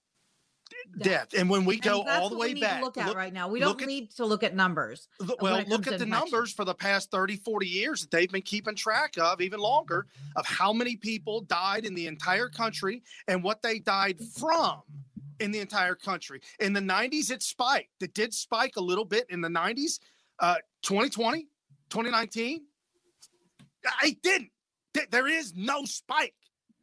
[1.00, 1.30] death.
[1.38, 3.34] And when we go all the way we need back, to look at look- right
[3.34, 3.48] now.
[3.48, 5.08] We don't at- need to look at numbers.
[5.20, 8.42] Look- Well, look at the numbers for the past 30, 40 years that they've been
[8.42, 13.44] keeping track of, even longer, of how many people died in the entire country and
[13.44, 14.82] what they died from
[15.40, 16.42] in the entire country.
[16.60, 18.02] In the 90s, it spiked.
[18.02, 20.00] It did spike a little bit in the 90s.
[20.40, 21.48] Uh, 2020,
[21.90, 22.66] 2019,
[23.86, 24.50] I didn't.
[24.96, 26.34] Th- There is no spike.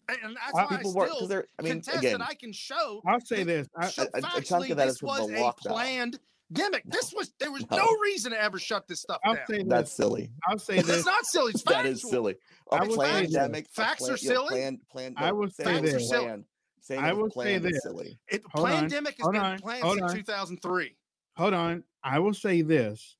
[0.09, 2.19] And- And that's Uh, why people I work- still 'cause they're- I mean, contest again-
[2.19, 3.69] that I can show I'll say this.
[3.77, 5.57] I, show A- a- a chunk of that this was a lockdown.
[5.59, 6.21] planned
[6.53, 6.83] demic.
[6.85, 7.77] This was there was No.
[7.79, 9.47] no reason to ever shut this stuff I'll down.
[9.49, 9.97] say That's this.
[9.97, 10.33] silly.
[10.47, 10.85] I'll say this.
[10.89, 11.07] It's this.
[11.07, 11.51] not silly.
[11.53, 12.11] It's That is factual.
[12.11, 12.37] silly.
[12.71, 13.33] I A will say this.
[13.35, 13.67] pandemic.
[13.67, 14.49] a Facts plan- are you know, silly.
[14.49, 16.09] Plan, plan, I will say saying it's this.
[16.11, 16.45] planned-
[16.81, 17.83] saying I it's will say planned is this.
[17.85, 18.19] silly.
[18.29, 20.17] It, Hold on, pandemic has hold been on, planned hold since on.
[20.17, 20.97] 2003.
[21.37, 21.85] Hold on.
[22.03, 23.17] I will say this,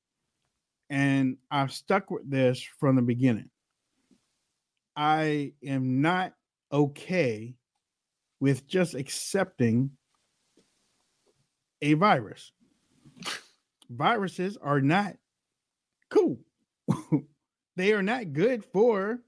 [0.89, 3.49] and I've stuck with this from the beginning.
[4.95, 6.33] I am not
[6.71, 7.55] okay
[8.39, 9.91] with just accepting
[11.81, 12.51] a virus.
[13.89, 15.15] Viruses are not
[16.09, 16.39] cool.
[17.75, 19.19] they are not good for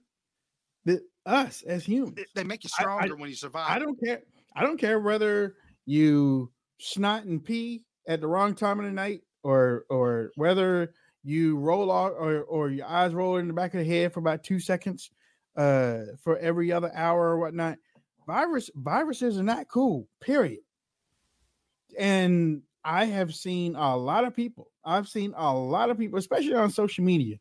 [0.86, 2.18] the us as humans.
[2.36, 3.70] They make you I- I- stronger when you survive.
[3.70, 4.22] I don't care.
[4.56, 9.22] I don't care whether you snot and pee at the wrong time of the night,
[9.44, 13.80] or or whether you roll off, or or your eyes roll in the back of
[13.80, 15.12] the head for about two seconds,
[15.56, 17.78] uh, for every other hour or whatnot.
[18.28, 20.08] Virus viruses are not cool.
[20.20, 20.62] Period.
[21.98, 24.72] And I have seen a lot of people.
[24.84, 27.38] I've seen a lot of people, especially on social media.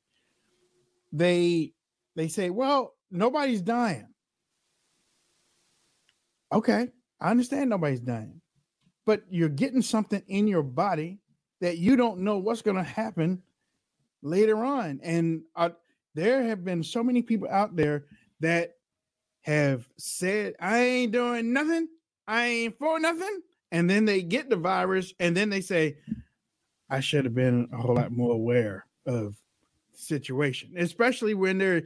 [1.12, 1.72] They
[2.16, 4.08] they say, "Well, nobody's dying."
[6.52, 6.88] Okay,
[7.20, 8.40] I understand nobody's dying,
[9.06, 11.20] but you're getting something in your body
[11.60, 13.42] that you don't know what's going to happen
[14.22, 15.00] later on.
[15.02, 15.70] And uh,
[16.14, 18.04] there have been so many people out there
[18.40, 18.76] that
[19.42, 21.88] have said, I ain't doing nothing,
[22.26, 23.42] I ain't for nothing.
[23.72, 25.96] And then they get the virus, and then they say,
[26.88, 29.36] I should have been a whole lot more aware of
[29.92, 31.82] the situation, especially when they're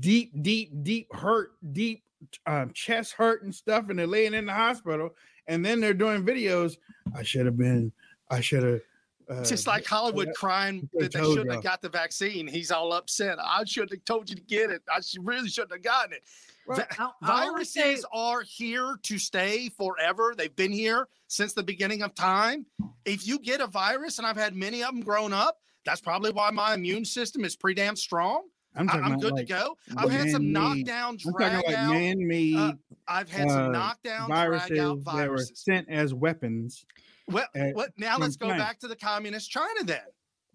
[0.00, 2.02] deep, deep, deep hurt, deep
[2.46, 5.14] um, chest hurt and stuff, and they're laying in the hospital,
[5.46, 6.78] and then they're doing videos.
[7.14, 7.92] I should have been.
[8.30, 8.80] I should have.
[9.28, 11.54] Uh, Just like Hollywood crying that they shouldn't y'all.
[11.54, 12.46] have got the vaccine.
[12.46, 13.38] He's all upset.
[13.42, 14.82] I shouldn't have told you to get it.
[14.94, 16.22] I should, really shouldn't have gotten it.
[16.66, 20.34] Well, Va- I'll- I'll only say- Viruses are here to stay forever.
[20.36, 22.66] They've been here since the beginning of time.
[23.04, 26.30] If you get a virus, and I've had many of them grown up, that's probably
[26.30, 28.44] why my immune system is pretty damn strong.
[28.76, 29.76] I'm I- talking I'm good like to go.
[29.96, 31.90] I've had some man-made- knockdown, I'm talking drag like out.
[31.90, 32.56] man-made.
[32.56, 32.72] uh,
[33.08, 35.60] I've had some uh, knockdown, viruses drag out that were viruses.
[35.64, 36.84] sent as weapons.
[37.28, 38.58] Well, at- what, now let's go China.
[38.62, 40.00] back to the communist China then,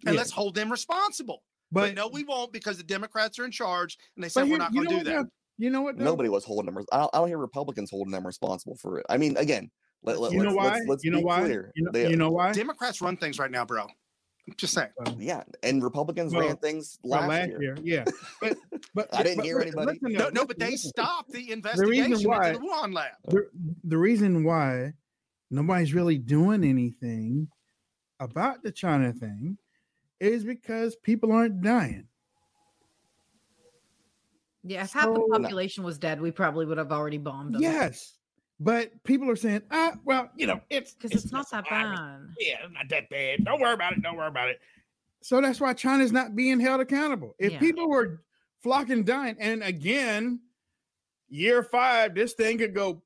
[0.06, 0.20] and Yeah.
[0.20, 1.44] let's hold them responsible.
[1.72, 4.50] But, But- no, we won't because the Democrats are in charge, and they said But
[4.50, 5.26] we're not going to do that.
[5.58, 5.98] You know what?
[5.98, 6.04] though?
[6.06, 6.78] Nobody was holding them.
[6.78, 9.06] res- I don't, I don't hear Republicans holding them responsible for it.
[9.10, 9.70] I mean, again,
[10.04, 10.64] let, let, You know let's, why?
[10.78, 11.42] let's, let's You know be why?
[11.42, 11.72] clear.
[11.76, 12.52] You know- They- you know why?
[12.54, 13.88] Democrats run things right now, bro.
[14.58, 14.90] Just saying.
[15.20, 17.78] Yeah, and Republicans Well, ran things well, last, year.
[17.84, 18.06] yeah.
[18.42, 18.58] But,
[18.96, 20.00] but I didn't but hear li- anybody.
[20.02, 20.90] listen No, though, no, but they listen.
[20.90, 23.12] stopped the The investigation reason why into the Wuhan lab.
[23.28, 23.48] the,
[23.84, 24.94] the reason why
[25.52, 27.48] nobody's really doing anything
[28.20, 29.58] about the China thing
[30.20, 32.08] is because people aren't dying.
[34.64, 37.62] Yeah, if half the population was dead, we probably would have already bombed them.
[37.62, 38.18] Yes,
[38.60, 41.98] but people are saying, ah, well, you know, it's because it's, not that bad.
[42.40, 43.44] Yeah, it's not that bad.
[43.44, 44.04] Don't worry about it.
[44.04, 44.60] Don't worry about it.
[45.22, 47.36] So that's why China's not being held accountable.
[47.40, 47.60] If Yeah.
[47.60, 48.22] people were
[48.62, 50.42] flocking dying, and again,
[51.28, 53.02] year five, this thing could go.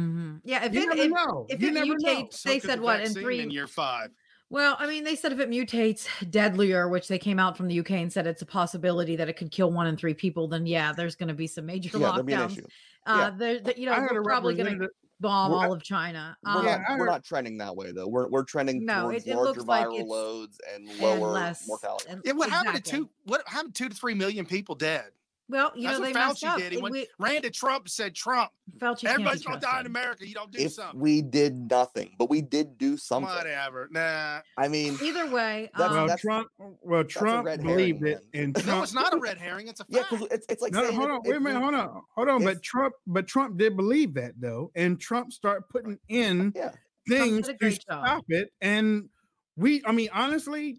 [0.00, 0.40] Mhm.
[0.44, 1.46] Yeah, if You it never if, know.
[1.48, 3.66] if You it never mutates, So they could said the what in three in year
[3.66, 4.10] five.
[4.48, 7.78] Well, I mean, they said if it mutates deadlier, which they came out from the
[7.78, 10.66] UK and said it's a possibility that it could kill one in three people, then
[10.66, 12.52] yeah, there's going to be some major Yeah, there'll be an lockdowns.
[12.52, 12.66] issue.
[13.06, 13.30] Uh, Yeah.
[13.38, 14.88] there, that- you know, I heard we're probably going to
[15.20, 16.36] bomb We're- all of China.
[16.44, 18.08] We're, Um, Yeah, not, we're not trending that way though.
[18.08, 20.98] We're we're trending No, towards it- it larger looks like viral it's- loads and and
[20.98, 22.06] lower less- mortality.
[22.08, 23.10] and- Yeah, what happened to two?
[23.24, 25.10] What happened to two to three million people dead?
[25.50, 26.58] Well, you That's know what they messed Fauci up.
[26.58, 26.72] did.
[26.72, 29.80] He went, We- ran to Trump and said, Trump, Fauci can't everybody's going to die
[29.80, 29.86] in.
[29.86, 30.26] America.
[30.26, 31.00] You don't do if something.
[31.00, 33.28] we did nothing, but we did do something.
[33.34, 33.88] Whatever.
[33.90, 34.40] Nah.
[34.56, 36.48] I mean, Either way, That's- um, Well, Trump.
[36.82, 39.66] Well, Trump red believed herring, it, and No, it's not a red herring.
[39.68, 40.10] It's a yeah, fact.
[40.12, 42.28] because it's, it's like no, saying hold if- on, wait a minute, hold on, hold
[42.28, 42.44] on.
[42.44, 46.70] But Trump, but Trump did believe that though, and Trump started putting in Yeah.
[47.08, 48.06] things to great job.
[48.06, 48.52] stop it.
[48.60, 49.08] And
[49.56, 50.78] we, I mean, honestly,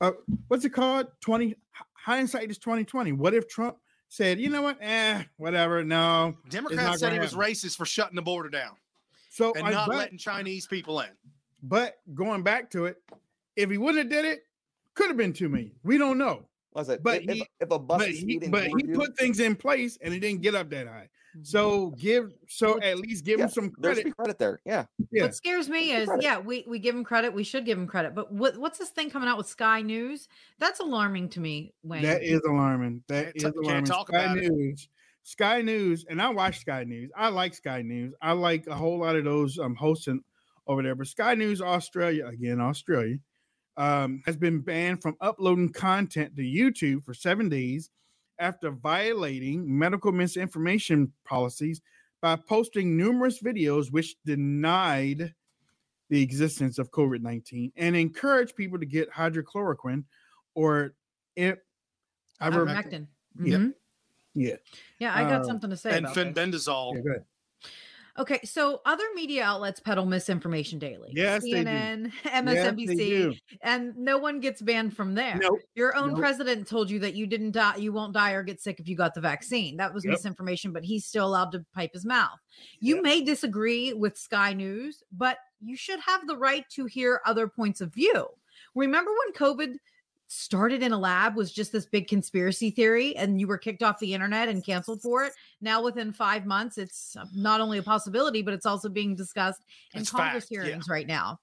[0.00, 0.12] uh,
[0.48, 1.08] what's it called?
[1.20, 1.56] Twenty
[1.94, 3.10] hindsight is twenty twenty.
[3.12, 3.76] What if Trump
[4.08, 7.84] said, you know what, eh, whatever, no, Democrats said gonna he was happen." racist for
[7.86, 8.76] shutting the border down
[9.30, 11.08] So and I, not but, letting Chinese people in.
[11.62, 12.96] but going back to it,
[13.56, 14.40] if he wouldn't have did it,
[14.94, 15.72] could have been two million.
[15.82, 16.46] We don't know.
[16.72, 17.02] Was it?
[17.02, 19.98] But if, he- if a bus but is he, but he put things in place
[20.02, 21.08] and it didn't get up that high.
[21.42, 24.04] So give so at least give yeah, him some credit.
[24.04, 24.60] be credit there.
[24.64, 24.84] Yeah.
[25.10, 25.24] Yeah.
[25.24, 26.22] What scares me is, credit.
[26.22, 27.32] yeah, we, we give him credit.
[27.32, 28.14] We should give him credit.
[28.14, 30.28] But what what's this thing coming out with Sky News?
[30.58, 32.02] That's alarming to me, Wayne.
[32.02, 33.02] That is alarming.
[33.08, 33.84] That is Can't is ta- can't alarming.
[33.84, 34.50] talk Sky about it.
[34.52, 34.88] News.
[35.22, 37.10] Sky News, and I watch Sky News.
[37.16, 38.14] I like Sky News.
[38.22, 40.20] I like a whole lot of those um hosting
[40.66, 40.94] over there.
[40.94, 43.18] But Sky News Australia, again, Australia,
[43.76, 47.90] um, has been banned from uploading content to YouTube for seven days
[48.38, 51.80] after violating medical misinformation policies
[52.20, 55.34] by posting numerous videos which denied
[56.10, 60.04] the existence of COVID 19 and encouraged people to get hydrochloroquine
[60.54, 60.94] or
[61.36, 61.64] it.
[62.40, 63.08] Ivermectin.
[63.42, 63.58] Yeah.
[63.58, 63.74] Mhm.
[64.34, 64.56] Yeah.
[64.98, 66.24] Yeah, I got Uh, something to say And about this.
[66.94, 67.26] Yeah, go ahead.
[68.18, 71.12] Okay, so other media outlets peddle misinformation daily.
[71.14, 71.56] Yes, they do.
[71.64, 73.34] CNN, Yes, they MSNBC, do.
[73.62, 75.36] and no one gets banned from there.
[75.36, 75.60] Nope.
[75.74, 76.18] Your own Nope.
[76.18, 78.96] president told you that you didn't die, you won't die or get sick if you
[78.96, 79.76] got the vaccine.
[79.76, 80.12] That was Yep.
[80.12, 82.38] misinformation, but he's still allowed to pipe his mouth.
[82.80, 87.48] You may disagree with Sky News, but you should have the right to hear other
[87.48, 88.28] points of view.
[88.74, 89.76] Remember when COVID
[90.28, 93.98] started in a lab was just this big conspiracy theory and you were kicked off
[93.98, 95.32] the internet and canceled for it.
[95.60, 99.64] Now within five months it's uh, not only a possibility but it's also being discussed
[99.94, 100.64] in congress fact, yeah.
[100.64, 101.38] hearings right now.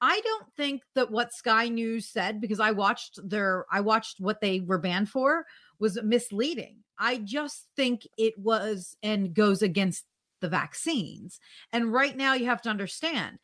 [0.00, 4.40] I don't think that what sky news said because i watched their i watched what
[4.40, 5.46] they were banned for
[5.78, 6.78] was misleading.
[6.98, 10.04] I just think it was and goes against
[10.40, 11.40] the vaccines.
[11.72, 13.38] And right now you have to understand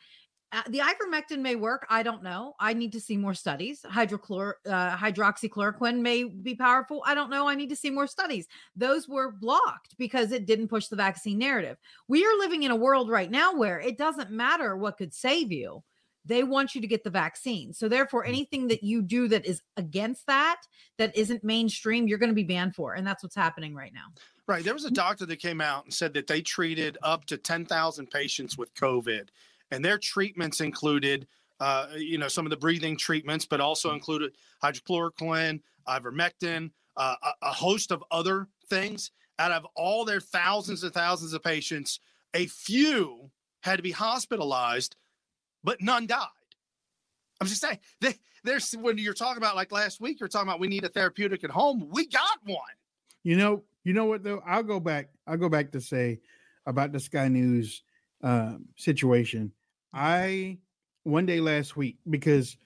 [0.52, 1.86] uh, the ivermectin may work.
[1.88, 2.54] I don't know.
[2.58, 3.82] I need to see more studies.
[3.88, 7.04] Hydrochlor, uh, hydroxychloroquine may be powerful.
[7.06, 7.48] I don't know.
[7.48, 8.48] I need to see more studies.
[8.74, 11.76] Those were blocked because it didn't push the vaccine narrative.
[12.08, 15.52] We are living in a world right now where it doesn't matter what could save
[15.52, 15.84] you.
[16.24, 17.72] They want you to get the vaccine.
[17.72, 20.60] So therefore, anything that you do that is against that,
[20.98, 22.94] that isn't mainstream, you're going to be banned for.
[22.94, 24.06] And that's what's happening right now.
[24.46, 24.64] Right.
[24.64, 28.10] There was a doctor that came out and said that they treated up to 10,000
[28.10, 29.28] patients with COVID,
[29.70, 31.26] and their treatments included,
[31.60, 37.46] uh, you know, some of the breathing treatments, but also included hydrochloroquine, ivermectin, uh, a,
[37.46, 39.10] a host of other things.
[39.38, 42.00] Out of all their thousands and thousands of patients,
[42.34, 43.30] a few
[43.62, 44.96] had to be hospitalized,
[45.64, 46.26] but none died.
[47.40, 48.14] I'm just saying, they,
[48.44, 51.42] there's when you're talking about like last week, you're talking about we need a therapeutic
[51.44, 51.88] at home.
[51.90, 52.60] We got one.
[53.22, 54.42] You know, you know what though?
[54.46, 55.08] I'll go back.
[55.26, 56.20] I'll go back to say
[56.66, 57.82] about the Sky News
[58.22, 59.52] um, situation.
[59.92, 60.58] I
[61.04, 62.56] one day last week because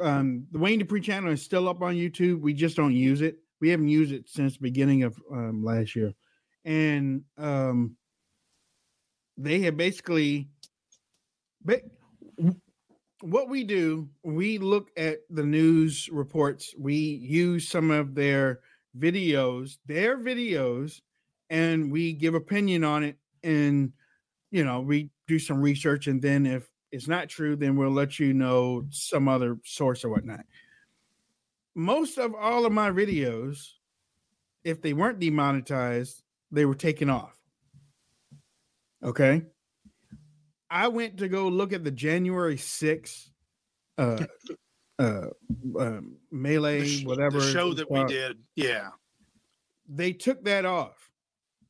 [0.00, 2.40] um, the Wayne Dupree channel is still up on YouTube.
[2.40, 3.38] We just don't use it.
[3.60, 6.12] We haven't used it since beginning of um, last year,
[6.64, 7.96] and um,
[9.36, 10.48] they have basically.
[11.62, 11.82] Ba-
[13.22, 16.74] what we do, we look at the news reports.
[16.78, 18.60] We use some of their
[18.98, 21.00] videos, their videos,
[21.50, 23.16] and we give opinion on it.
[23.42, 23.92] And
[24.50, 28.18] you know, we do some research, and then if it's not true, then we'll let
[28.18, 30.44] you know some other source or whatnot.
[31.74, 33.64] Most of all of my videos,
[34.64, 37.38] if they weren't demonetized, they were taken off.
[39.02, 39.42] Okay.
[40.68, 43.30] I went to go look at the January 6th
[43.98, 44.24] uh
[44.98, 45.26] uh
[45.78, 48.38] um, melee The sh- whatever the show that we did.
[48.54, 48.88] Yeah.
[49.88, 51.10] they took that off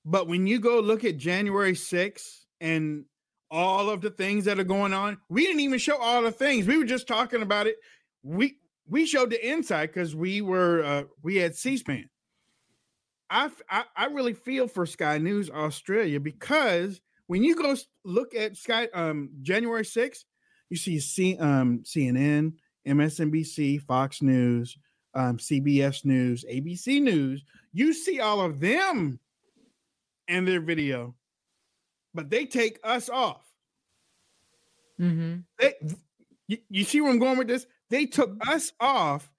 [0.04, 3.04] but when you go look at january 6th and
[3.50, 6.66] all of the things that are going on we didn't even show all the things.
[6.66, 7.76] We were just talking about it.
[8.22, 8.58] We
[8.88, 12.08] we showed the inside because we were uh we had c-span.
[13.30, 13.50] I,
[13.96, 19.30] I really feel for sky news australia because when you go look at sky um
[19.40, 20.24] january 6th
[20.68, 22.54] you see C, um cnn
[22.88, 24.76] msnbc fox news
[25.14, 27.44] um, cbs news abc news.
[27.72, 29.18] You see all of them
[30.28, 31.14] and their video
[32.14, 33.46] but they take us off
[35.00, 35.38] Mm-hmm.
[35.58, 35.74] they
[36.46, 39.30] you, you see where i'm going with this they took us off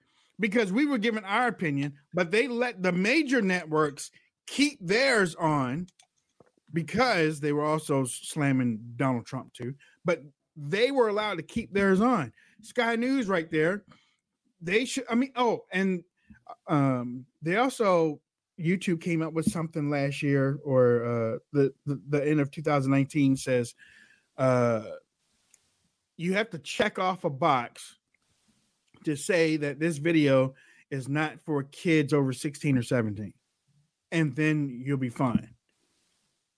[0.42, 4.10] because we were giving our opinion, but they let the major networks
[4.46, 5.86] keep theirs on
[6.72, 9.74] because they were also slamming Donald Trump too.
[10.04, 10.22] But
[10.56, 12.32] they were allowed to keep theirs on.
[12.60, 13.84] Sky News right there.
[14.60, 15.04] They should.
[15.08, 16.02] I mean, oh, and
[16.66, 18.20] um, they also
[18.60, 23.36] YouTube came up with something last year or uh, the, the the end of 2019
[23.36, 23.74] says
[24.38, 24.82] uh,
[26.16, 27.98] you have to check off a box
[29.04, 30.54] to say that this video
[30.90, 33.32] is not for kids over 16 or 17
[34.12, 35.54] and then you'll be fine.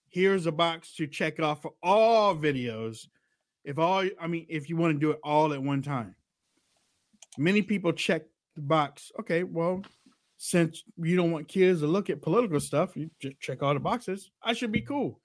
[0.09, 3.07] Here's a box to check off for all videos
[3.65, 6.15] if all i mean if you want to do it all at one time.
[7.39, 8.23] Many people check
[8.57, 9.83] the box okay well
[10.45, 13.81] since you don't want kids to look at political stuff you just check all the
[13.81, 15.19] boxes i should be cool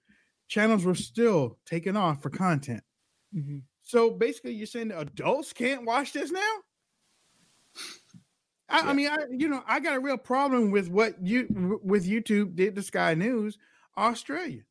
[0.47, 2.81] channels were still taken off for content
[3.35, 3.57] mm-hmm.
[3.81, 6.39] so basically you're saying adults can't watch this now
[8.69, 12.07] I, I mean, I you know, I got a real problem with what you with
[12.07, 13.57] YouTube did to Sky News
[13.97, 14.61] Australia,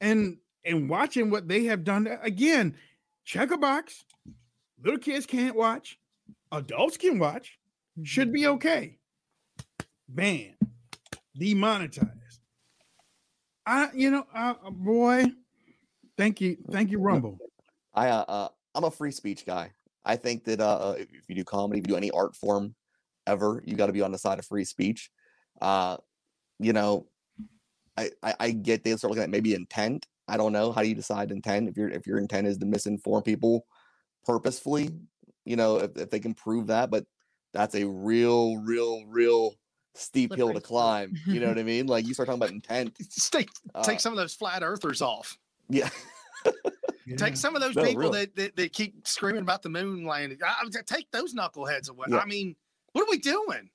[0.00, 2.76] and and watching what they have done again.
[3.24, 4.04] Check a box.
[4.80, 5.98] Little kids can't watch.
[6.52, 7.58] Adults can watch.
[8.04, 8.34] Should mm-hmm.
[8.34, 8.98] be okay.
[10.14, 10.54] Ban.
[11.36, 12.40] Demonetized.
[13.64, 15.24] I you know, uh, boy.
[16.18, 17.38] Thank you, thank you, Rumble.
[17.94, 19.72] I uh, uh I'm a free speech guy.
[20.04, 22.74] I think that uh if if you do comedy, if you do any art form
[23.26, 25.10] ever, you got to be on the side of free speech.
[25.60, 25.96] Uh,
[26.58, 27.06] you know,
[27.96, 30.06] I, I I get they start looking at maybe intent.
[30.28, 32.66] I don't know how do you decide intent if your if your intent is to
[32.66, 33.64] misinform people
[34.24, 34.90] purposefully.
[35.44, 37.04] You know, if, if they can prove that, but
[37.52, 39.54] that's a real, real, real
[39.94, 41.14] steep hill to climb.
[41.26, 41.86] You know what I mean?
[41.86, 42.96] Like you start talking about intent.
[43.30, 45.38] Take Uh, take some of those flat earthers off.
[45.68, 45.88] Yeah.
[47.16, 48.20] Take some of those No, people really.
[48.26, 50.38] that, that that keep screaming about the moon landing.
[50.44, 52.06] I, I- take those knuckleheads away.
[52.10, 52.18] Yeah.
[52.18, 52.54] I mean,
[52.92, 53.68] what are we doing?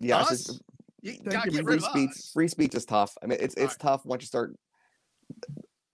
[0.00, 0.28] Yeah, Us?
[0.44, 0.62] just-
[1.02, 2.10] You gotta you, get rid free of speech.
[2.10, 2.30] us.
[2.32, 3.16] Free speech is tough.
[3.22, 4.54] I mean, it's it's tough once you start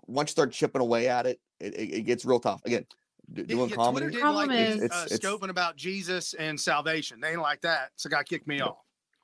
[0.06, 1.40] once you start chipping away at it.
[1.60, 2.60] It, it, it gets real tough.
[2.64, 2.84] Again,
[3.32, 4.06] d- doing Yeah, comedy.
[4.06, 7.20] Twitter didn't like it's, me it's, uh, it's- scoping about Jesus and salvation.
[7.20, 8.76] They ain't like that, so God kicked me off.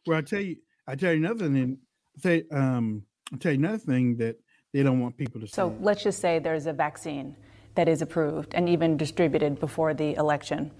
[0.06, 1.78] Well, I tell you, I tell you another thing.
[2.16, 4.36] I tell you, um, I tell you another thing that
[4.72, 5.52] they don't want people to see.
[5.52, 7.36] So let's just say there's a vaccine
[7.74, 10.70] that is approved and even distributed before the election.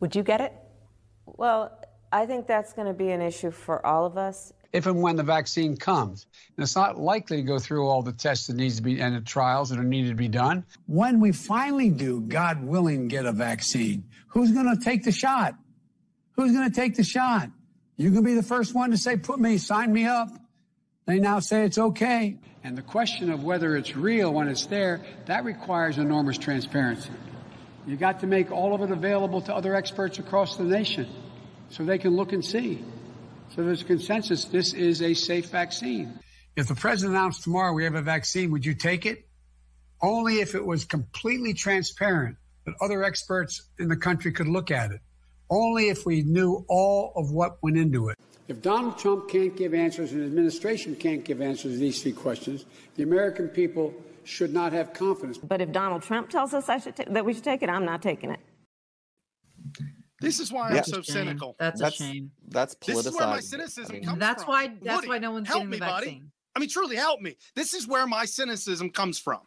[0.00, 0.52] Would you get it?
[1.26, 1.78] Well,
[2.12, 4.52] I think that's going to be an issue for all of us.
[4.72, 6.26] If and when the vaccine comes.
[6.56, 9.14] And it's not likely to go through all the tests that needs to be and
[9.14, 10.64] the trials that are needed to be done.
[10.86, 15.54] When we finally do, God willing, get a vaccine, who's going to take the shot?
[16.32, 17.50] Who's going to take the shot?
[17.96, 20.30] You can be the first one to say, "Put me, sign me up."
[21.06, 22.38] They now say it's okay.
[22.64, 27.10] And the question of whether it's real when it's there, that requires enormous transparency.
[27.86, 31.08] You got to make all of it available to other experts across the nation
[31.70, 32.82] so they can look and see.
[33.54, 36.18] So there's consensus this is a safe vaccine.
[36.56, 39.26] If the president announced tomorrow we have a vaccine, would you take it?
[40.00, 44.90] Only if it was completely transparent that other experts in the country could look at
[44.90, 45.00] it.
[45.50, 48.18] Only if we knew all of what went into it.
[48.48, 52.12] If Donald Trump can't give answers and the administration can't give answers to these three
[52.12, 52.64] questions,
[52.96, 53.94] the American people
[54.24, 55.36] should not have confidence.
[55.38, 57.84] But if Donald Trump tells us I should ta- that we should take it, I'm
[57.84, 58.40] not taking it.
[60.22, 60.78] This is why Yeah.
[60.78, 61.56] I'm so cynical.
[61.58, 62.30] That's, That's- a shame.
[62.48, 62.86] That's politicized.
[62.94, 64.52] This is where my cynicism I mean, comes That's from.
[64.52, 64.66] why.
[64.82, 66.06] That's Woody, why no one's help getting me, the buddy.
[66.06, 66.32] vaccine.
[66.54, 67.36] I mean, truly help me.
[67.54, 69.40] This is where my cynicism comes from.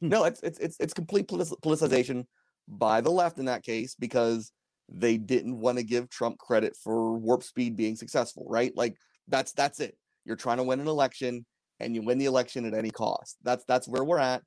[0.00, 2.26] No, it's it's it's it's complete politicization
[2.68, 4.52] by the left in that case because
[4.88, 8.72] they didn't want to give Trump credit for warp speed being successful, right?
[8.76, 8.94] Like
[9.28, 9.96] that's that's it.
[10.24, 11.44] You're trying to win an election
[11.80, 13.36] and you win the election at any cost.
[13.42, 14.42] That's that's where we're at,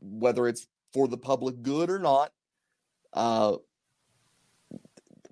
[0.00, 2.30] whether it's for the public good or not.
[3.12, 3.56] Uh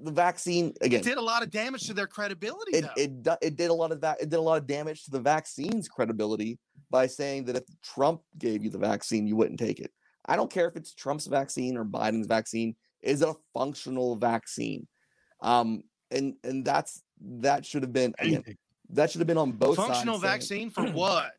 [0.05, 3.33] the vaccine again It did a lot of damage to their credibility, it though.
[3.33, 5.21] it, it did a lot of that it did a lot of damage to the
[5.21, 6.59] vaccine's credibility
[6.91, 9.91] by saying that if Trump gave you the vaccine you wouldn't take it.
[10.27, 14.87] I don't care if it's Trump's vaccine or Biden's vaccine is it a functional vaccine.
[15.41, 18.45] Um and and that's that should have been again
[18.91, 21.33] that should have been on both Functional sides saying- vaccine for what?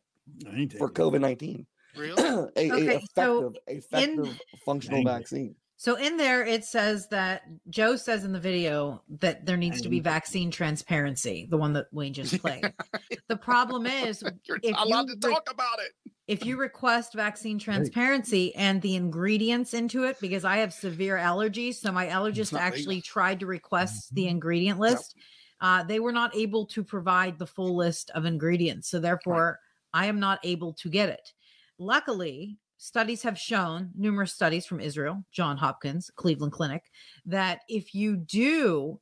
[0.77, 1.65] for COVID-19.
[1.95, 2.23] Really?
[2.23, 5.55] a, a Okay, so effective effective functional vaccine.
[5.75, 9.89] So in there, it says that Joe says in the video that there needs to
[9.89, 12.71] be vaccine transparency, the one that Wayne just played.
[13.27, 16.11] the problem is, You're if not allowed you to re- talk about it.
[16.27, 21.75] if you request vaccine transparency and the ingredients into it, because I have severe allergies,
[21.75, 25.15] so my allergist not actually tried to request the ingredient list.
[25.59, 29.59] Uh, they were not able to provide the full list of ingredients, so therefore
[29.93, 31.33] I am not able to get it.
[31.77, 36.83] Luckily, studies have shown numerous studies from Israel, John Hopkins, Cleveland Clinic,
[37.25, 38.99] that if you do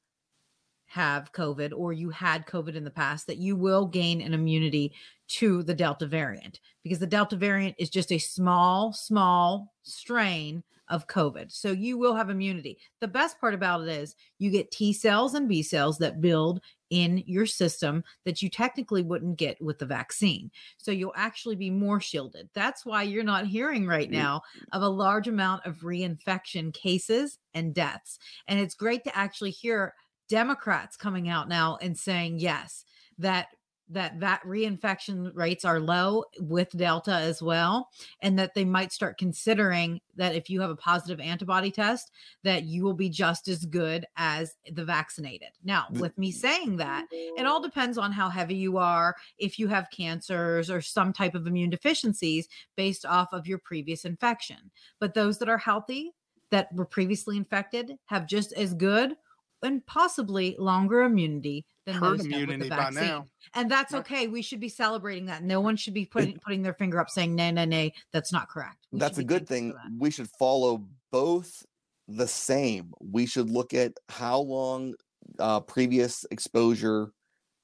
[0.86, 4.94] have COVID or you had COVID in the past, that you will gain an immunity
[5.30, 11.08] to the Delta variant because the Delta variant is just a small, small strain of
[11.08, 11.52] COVID.
[11.52, 12.78] So you will have immunity.
[13.00, 16.62] The best part about it is you get T cells and B cells that build
[16.92, 20.52] in your system that you technically wouldn't get with the vaccine.
[20.78, 22.50] So you'll actually be more shielded.
[22.54, 24.22] That's why you're not hearing right mm-hmm.
[24.22, 24.42] now
[24.74, 28.20] of a large amount of reinfection cases and deaths.
[28.48, 29.96] And it's great to actually hear
[30.30, 32.86] Democrats coming out now and saying yes,
[33.18, 33.48] that
[33.92, 37.90] that that reinfection rates are low with delta as well
[38.22, 42.12] and that they might start considering that if you have a positive antibody test
[42.44, 45.50] that you will be just as good as the vaccinated.
[45.64, 49.68] Now with me saying that it all depends on how heavy you are if you
[49.68, 54.72] have cancers or some type of immune deficiencies based off of your previous infection.
[55.00, 56.14] But those that are healthy
[56.50, 59.16] that were previously infected have just as good
[59.64, 63.26] and possibly longer immunity than Herd those that with immunity by now.
[63.54, 64.28] And that's okay.
[64.28, 65.44] We should be celebrating that.
[65.44, 68.50] No one should be putting putting their finger up saying, "Nay, nay, nay, that's not
[68.50, 69.74] correct." We That's a good thing.
[69.98, 71.66] We should follow both
[72.08, 72.94] the same.
[73.00, 74.94] We should look at how long
[75.40, 77.12] uh, previous exposure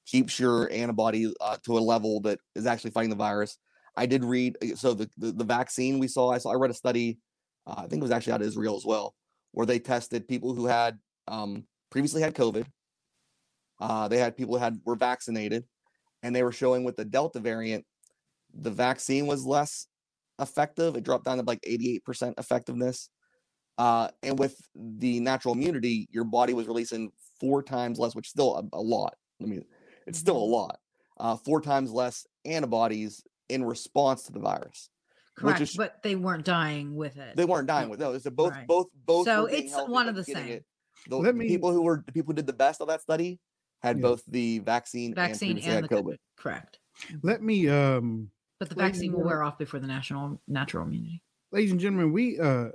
[0.06, 3.58] keeps your antibody uh, to a level that is actually fighting the virus.
[3.96, 6.32] I did read uh, so the the, the vaccine we saw.
[6.32, 6.50] I saw.
[6.50, 7.18] I read a study.
[7.66, 9.14] Uh, I think it was actually out of Israel as well,
[9.52, 10.98] where they tested people who had
[11.28, 12.66] um, previously had COVID.
[13.80, 15.64] Uh, they had people who had were vaccinated,
[16.22, 17.84] and they were showing with the Delta variant,
[18.54, 19.86] the vaccine was less
[20.40, 20.96] effective.
[20.96, 23.08] It dropped down to like 88% effectiveness.
[23.76, 27.10] Uh, and with the natural immunity, your body was releasing
[27.40, 29.14] four times less, which is still a, a lot.
[29.40, 29.64] I mean,
[30.06, 30.78] it's still a lot.
[31.20, 34.90] Uh, four times less antibodies in response to the virus.
[35.36, 37.36] correct, Which is, but they weren't dying with it.
[37.36, 38.24] they weren't dying with those.
[38.24, 38.66] So both, Right.
[38.66, 39.26] both, both.
[39.26, 40.60] So it's one of the getting same.
[41.08, 43.00] The, Let the me- people who were the people who did the best of that
[43.02, 43.38] study
[43.80, 44.02] had Yeah.
[44.02, 46.02] both the vaccine, Vaccine and, and had the COVID.
[46.14, 46.18] COVID.
[46.36, 46.78] Correct.
[47.22, 51.22] Let me um But the vaccine will wear off before the national natural immunity.
[51.52, 52.68] ladies and gentlemen, we uh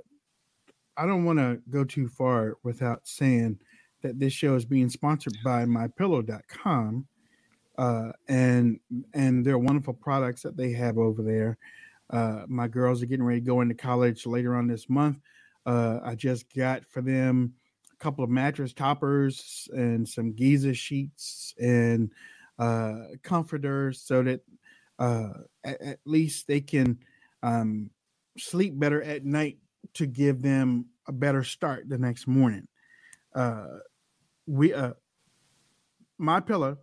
[0.96, 3.58] I don't want to go too far without saying
[4.02, 7.06] that this show is being sponsored by mypillow.com
[7.76, 8.78] uh and
[9.14, 11.58] and there are wonderful products that they have over there.
[12.10, 15.18] Uh my girls are getting ready to go into college later on this month.
[15.66, 17.54] Uh I just got for them
[17.94, 22.10] a couple of mattress toppers and some Giza sheets and
[22.58, 24.40] uh comforters so that
[24.98, 25.30] uh
[25.64, 26.98] at, at least they can
[27.42, 27.90] um
[28.38, 29.58] sleep better at night
[29.94, 32.66] to give them a better start the next morning.
[33.34, 33.66] Uh,
[34.46, 34.92] we uh,
[36.18, 36.78] my pillow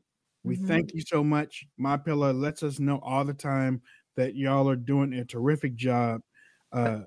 [0.45, 0.67] we Mhm.
[0.67, 3.83] thank you so much my pillow lets us know all the time
[4.17, 6.23] that y'all are doing a terrific job
[6.73, 7.01] uh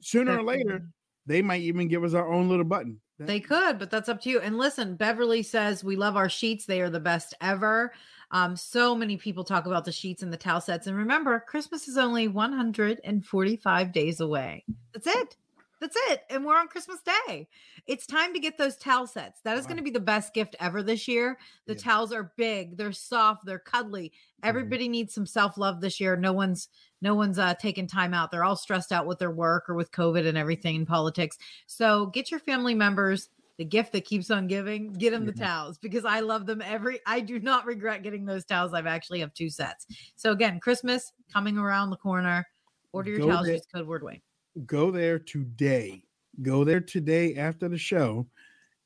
[0.00, 0.90] sooner or later
[1.26, 4.30] they might even give us our own little button They could, but that's up to
[4.30, 4.38] you.
[4.40, 6.66] And listen, Beverly says we love our sheets.
[6.66, 7.92] They are the best ever.
[8.30, 10.86] Um, so many people talk about the sheets and the towel sets.
[10.86, 14.64] And remember, Christmas is only 145 days away.
[14.92, 15.36] That's it.
[15.80, 16.22] That's it.
[16.30, 17.48] And we're on Christmas Day.
[17.86, 19.40] It's time to get those towel sets.
[19.42, 21.38] That is going to be the best gift ever this year.
[21.66, 24.12] The towels are big, they're soft, they're cuddly.
[24.42, 26.16] Everybody needs some self-love this year.
[26.16, 26.68] No one's
[27.00, 28.30] no one's uh taking time out.
[28.30, 31.38] They're all stressed out with their work or with COVID and everything in politics.
[31.66, 34.92] So get your family members the gift that keeps on giving.
[34.92, 37.00] Get them the towels because I love them every.
[37.06, 38.72] I do not regret getting those towels.
[38.72, 39.86] I've actually have two sets.
[40.14, 42.46] So again, Christmas coming around the corner.
[42.92, 43.48] Order your Go towels.
[43.48, 44.22] Use code word Wayne.
[44.66, 46.02] Go there today.
[46.42, 48.26] Go there today after the show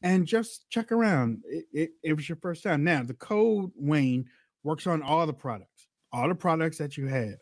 [0.02, 1.42] and just check around.
[1.46, 2.82] It, it, it was your first time.
[2.82, 4.26] Now the code wayne
[4.64, 5.72] works on all the products
[6.12, 7.34] all the products that you have.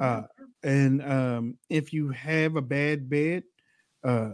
[0.00, 0.22] Uh,
[0.64, 3.44] and um, if you have a bad bed
[4.02, 4.30] uh,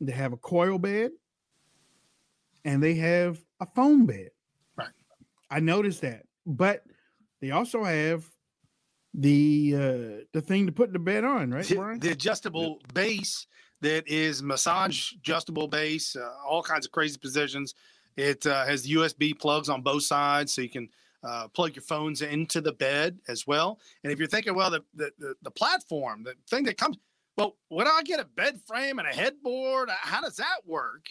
[0.00, 1.10] they have a coil bed
[2.64, 4.30] and they have a foam bed.
[4.76, 4.88] Right.
[5.50, 6.84] I noticed that but
[7.42, 8.30] they also have
[9.18, 11.98] the uh the thing to put the bed on right the, Brian?
[11.98, 13.46] the adjustable base
[13.80, 17.74] that is massage adjustable base, uh, all kinds of crazy positions.
[18.16, 20.88] It uh, has USB plugs on both sides, so you can
[21.22, 23.78] uh, plug your phones into the bed as well.
[24.02, 26.96] And if you're thinking, well, the, the, the, the platform, the thing that comes,
[27.36, 31.06] well, when I get a bed frame and a headboard, how does that work?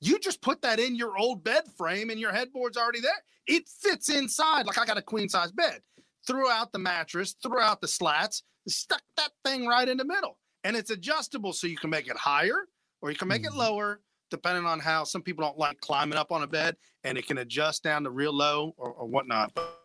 [0.00, 3.10] You just put that in your old bed frame and your headboard's already there.
[3.46, 4.66] It fits inside.
[4.66, 5.80] Like I got a queen size bed.
[6.26, 10.38] Threw out the mattress, threw out the slats, stuck that thing right in the middle.
[10.64, 12.66] And it's adjustable so you can make it higher
[13.00, 14.00] or you can make it lower
[14.30, 17.38] depending on how some people don't like climbing up on a bed and it can
[17.38, 19.52] adjust down to real low or, or whatnot.
[19.54, 19.78] But,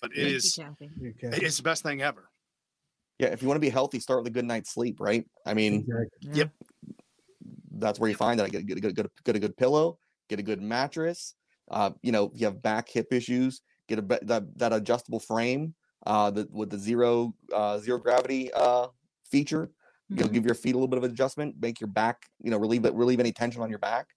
[0.00, 2.28] but it Thank you, it's the best thing ever.
[3.18, 5.24] Yeah, if you want to be healthy, start with a good night's sleep, right?
[5.46, 5.86] I mean,
[6.32, 6.50] Yep.
[7.72, 8.50] that's where you find that.
[8.50, 9.98] Get, get, a good, get, a, get a good pillow,
[10.28, 11.34] get a good mattress.
[11.70, 15.20] Uh, you know, if you have back hip issues, get a be- that, that adjustable
[15.20, 15.74] frame
[16.06, 18.88] uh, the, with the zero uh, zero gravity uh,
[19.24, 19.70] feature.
[20.08, 22.58] You know, give your feet a little bit of adjustment, make your back, you know,
[22.58, 24.08] relieve it, relieve any tension on your back.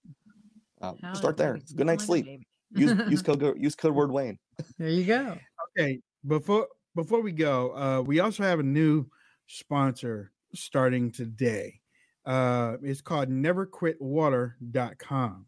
[0.82, 1.54] Uh, start there.
[1.54, 1.66] baby.
[1.74, 2.46] Good night's sleep.
[2.74, 4.38] Use use code use code word Wayne.
[4.78, 5.38] There you go.
[5.78, 9.06] Okay, before before we go, uh, we also have a new
[9.48, 11.80] sponsor starting today.
[12.26, 15.46] Uh, it's called neverquitwater.com.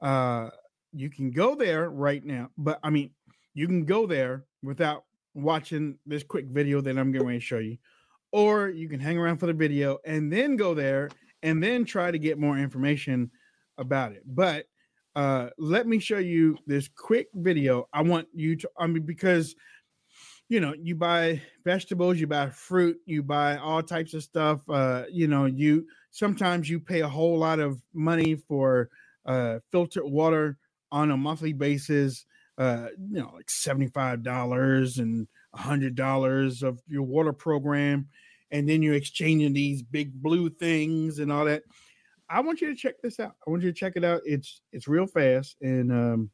[0.00, 0.48] Uh,
[0.92, 3.10] you can go there right now, but I mean,
[3.54, 7.78] you can go there without watching this quick video that I'm going to show you,
[8.32, 11.10] or you can hang around for the video and then go there
[11.42, 13.30] and then try to get more information
[13.78, 14.22] about it.
[14.26, 14.66] But
[15.16, 17.88] uh, let me show you this quick video.
[17.92, 19.54] I want you to, I mean, because
[20.48, 24.60] you know, you buy vegetables, you buy fruit, you buy all types of stuff.
[24.68, 28.90] Uh, you know, you sometimes you pay a whole lot of money for
[29.26, 30.58] uh, filtered water
[30.92, 32.26] on a monthly basis.
[32.56, 38.08] Uh, you know, like seventy-five dollars and a hundred dollars of your water program,
[38.50, 41.62] and then you're exchanging these big blue things and all that.
[42.28, 43.34] I want you to check this out.
[43.46, 44.22] I want you to check it out.
[44.24, 46.30] It's it's real fast and um,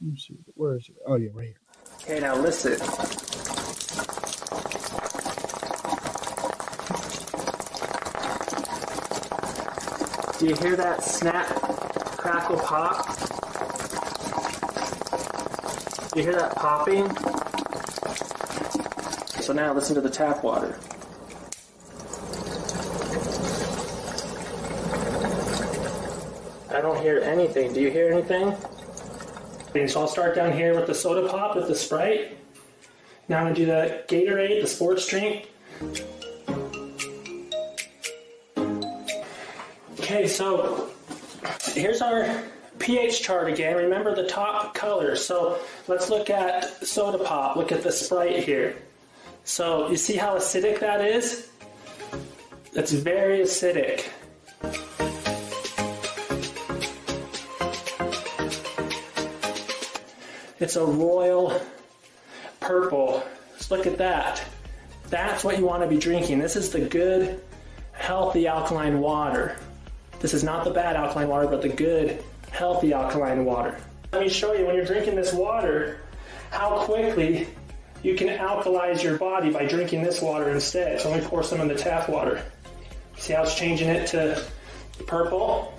[0.00, 0.96] let me see where is it?
[1.06, 1.60] Oh yeah, right here.
[2.02, 2.78] Okay, now listen.
[10.38, 11.48] Do you hear that snap,
[12.16, 13.27] crackle, pop?
[16.16, 17.08] You hear that popping?
[19.42, 20.78] So now listen to the tap water.
[26.70, 27.72] I don't hear anything.
[27.72, 28.56] Do you hear anything?
[29.88, 32.36] So I'll start down here with the soda pop with the Sprite.
[33.28, 35.50] Now I'm gonna do the Gatorade, the sports drink.
[40.00, 40.90] Okay, so
[41.74, 42.42] here's our
[42.78, 43.76] pH chart again.
[43.76, 45.16] Remember the top color.
[45.16, 47.56] So let's look at soda pop.
[47.56, 48.76] Look at the Sprite here.
[49.44, 51.50] So you see how acidic that is?
[52.72, 54.08] That's very acidic.
[60.60, 61.60] It's a royal
[62.60, 63.22] purple.
[63.56, 64.44] Just look at that.
[65.08, 66.40] That's what you want to be drinking.
[66.40, 67.40] This is the good,
[67.92, 69.56] healthy alkaline water.
[70.20, 73.78] This is not the bad alkaline water, but the good, healthy alkaline water.
[74.12, 76.00] Let me show you when you're drinking this water
[76.50, 77.46] how quickly
[78.02, 81.00] you can alkalize your body by drinking this water instead.
[81.00, 82.42] So let me pour some in the tap water.
[83.16, 84.42] See how it's changing it to
[85.06, 85.74] purple?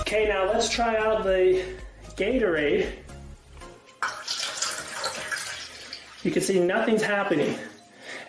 [0.00, 1.64] Okay, now let's try out the
[2.16, 2.92] Gatorade.
[6.22, 7.56] You can see nothing's happening.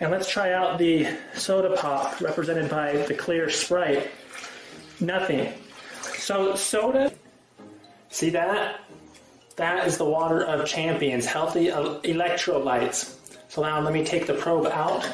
[0.04, 4.12] And let's try out the soda pop represented by the clear Sprite.
[5.00, 5.54] Nothing.
[6.18, 7.14] So soda,
[8.10, 8.82] see that?
[9.56, 13.16] That is the water of champions, healthy electrolytes.
[13.48, 15.08] So now let me take the probe out.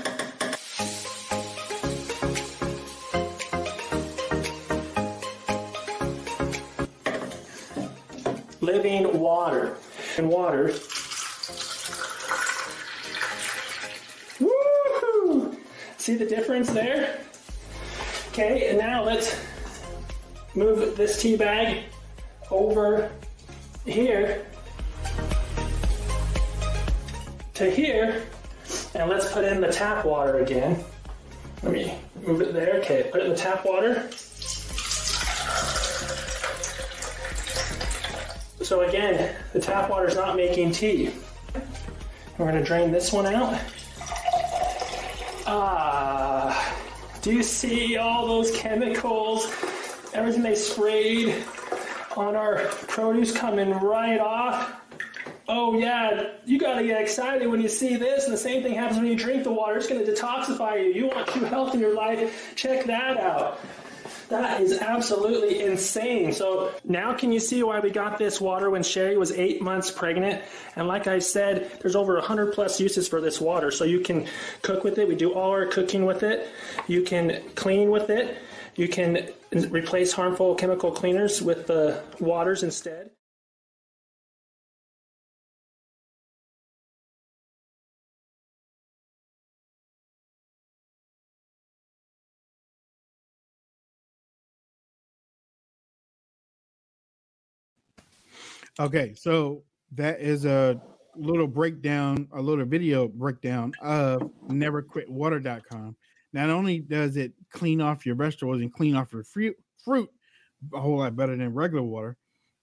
[8.59, 9.77] Living water.
[10.17, 10.73] And water.
[16.09, 17.19] See the difference there?
[18.29, 19.39] Okay, and now let's
[20.55, 21.83] move this tea bag
[22.49, 23.11] over
[23.85, 24.43] here
[27.53, 28.23] to here,
[28.95, 30.83] and let's put in the tap water again.
[31.61, 31.93] Let me
[32.25, 32.77] move it there.
[32.77, 34.09] Okay, put it in the tap water.
[38.63, 41.11] So again, the tap water is not making tea.
[42.39, 43.59] We're gonna drain this one out.
[45.51, 46.75] Ah,
[47.23, 49.45] do you see all those chemicals?
[50.13, 51.43] Everything they sprayed
[52.15, 54.79] on our produce coming right off.
[55.47, 58.99] oh yeah, you gotta get excited when you see this, and the same thing happens
[58.99, 59.77] when you drink the water.
[59.77, 60.93] It's gonna detoxify you.
[60.93, 62.53] You want true health in your life?
[62.55, 63.59] Check that out.
[64.29, 66.31] That is absolutely insane.
[66.33, 69.89] So now can you see why we got this water when Sherry was eight months
[69.89, 70.43] pregnant?
[70.75, 73.71] And like I said, there's over 100 plus uses for this water.
[73.71, 74.27] So you can
[74.61, 75.07] cook with it.
[75.07, 76.47] We do all our cooking with it.
[76.87, 78.37] You can clean with it.
[78.75, 83.09] You can replace harmful chemical cleaners with the waters instead.
[98.79, 100.81] Okay, so that is a
[101.17, 105.97] little breakdown, a little video breakdown of neverquitwater.com.
[106.31, 110.09] Not only does it clean off your vegetables and clean off your fruit, fruit
[110.73, 112.15] a whole lot better than regular water,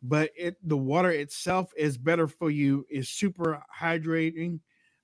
[0.03, 4.61] but it the water itself is better for you, is super hydrating,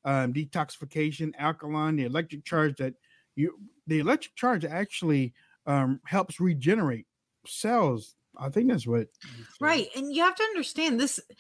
[0.06, 2.94] um, detoxification, alkaline, the electric charge that
[3.36, 5.34] you the electric charge actually
[5.66, 7.06] um, helps regenerate
[7.46, 8.14] cells.
[8.36, 9.08] I think that's what
[9.60, 9.88] Right.
[9.94, 11.20] And you have to understand this.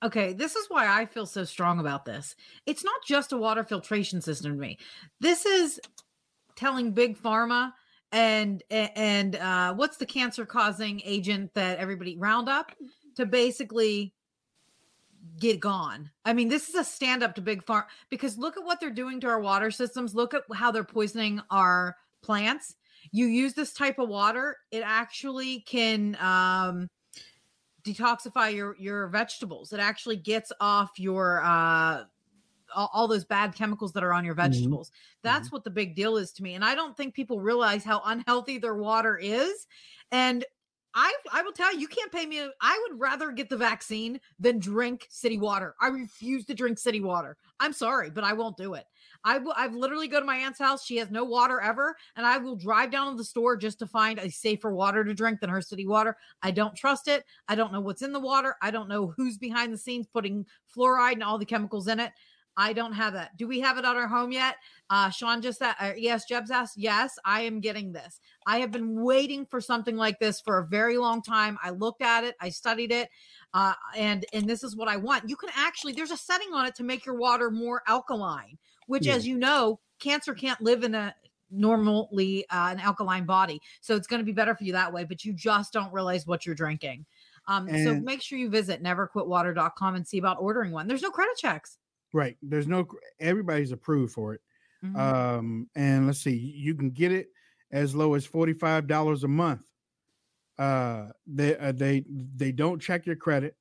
[0.00, 0.32] Okay.
[0.32, 2.36] This is why I feel so strong about this.
[2.66, 4.78] It's not just a water filtration system to me.
[5.18, 5.80] This is
[6.54, 7.72] telling big pharma
[8.12, 12.70] and and uh what's the cancer causing agent that everybody roundup
[13.16, 14.14] to basically
[15.38, 16.10] get gone.
[16.24, 18.90] I mean, this is a stand up to big farm because look at what they're
[18.90, 20.14] doing to our water systems.
[20.14, 22.74] Look at how they're poisoning our plants.
[23.12, 26.88] You use this type of water, it actually can um
[27.82, 29.72] detoxify your your vegetables.
[29.72, 32.04] It actually gets off your uh
[32.74, 34.90] all, all those bad chemicals that are on your vegetables.
[35.22, 36.54] That's what the big deal is to me.
[36.54, 39.66] And I don't think people realize how unhealthy their water is.
[40.12, 40.44] And
[40.94, 42.40] I I will tell you, you can't pay me.
[42.60, 45.74] I would rather get the vaccine than drink city water.
[45.80, 47.36] I refuse to drink city water.
[47.60, 48.84] I'm sorry, but I won't do it.
[49.24, 49.54] I will.
[49.56, 50.84] I've literally go to my aunt's house.
[50.84, 53.86] She has no water ever, and I will drive down to the store just to
[53.86, 56.16] find a safer water to drink than her city water.
[56.42, 57.24] I don't trust it.
[57.48, 58.56] I don't know what's in the water.
[58.62, 62.12] I don't know who's behind the scenes putting fluoride and all the chemicals in it.
[62.60, 63.36] I don't have that.
[63.36, 64.56] Do we have it at our home yet?
[64.90, 65.76] Uh, Sean just that.
[65.78, 66.76] Uh, yes, Jeb's asked.
[66.76, 68.20] Yes, I am getting this.
[68.48, 71.56] I have been waiting for something like this for a very long time.
[71.62, 73.10] I looked at it, I studied it,
[73.54, 75.28] uh, and and this is what I want.
[75.28, 78.58] You can actually there's a setting on it to make your water more alkaline,
[78.88, 79.14] which, Yeah.
[79.14, 81.14] as you know, cancer can't live in a
[81.50, 85.04] normally uh, an alkaline body, so it's going to be better for you that way.
[85.04, 87.06] But you just don't realize what you're drinking.
[87.46, 90.86] Um, so make sure you visit neverquitwater.com and see about ordering one.
[90.86, 91.78] There's no credit checks.
[92.12, 92.36] Right.
[92.42, 92.86] There's no
[93.20, 94.42] everybody's approved for it.
[94.84, 94.96] Mhm.
[94.96, 97.28] Um, and let's see, you can get it
[97.70, 99.62] as low as forty-five dollars a month.
[100.58, 103.56] Uh, they uh, they they don't check your credit.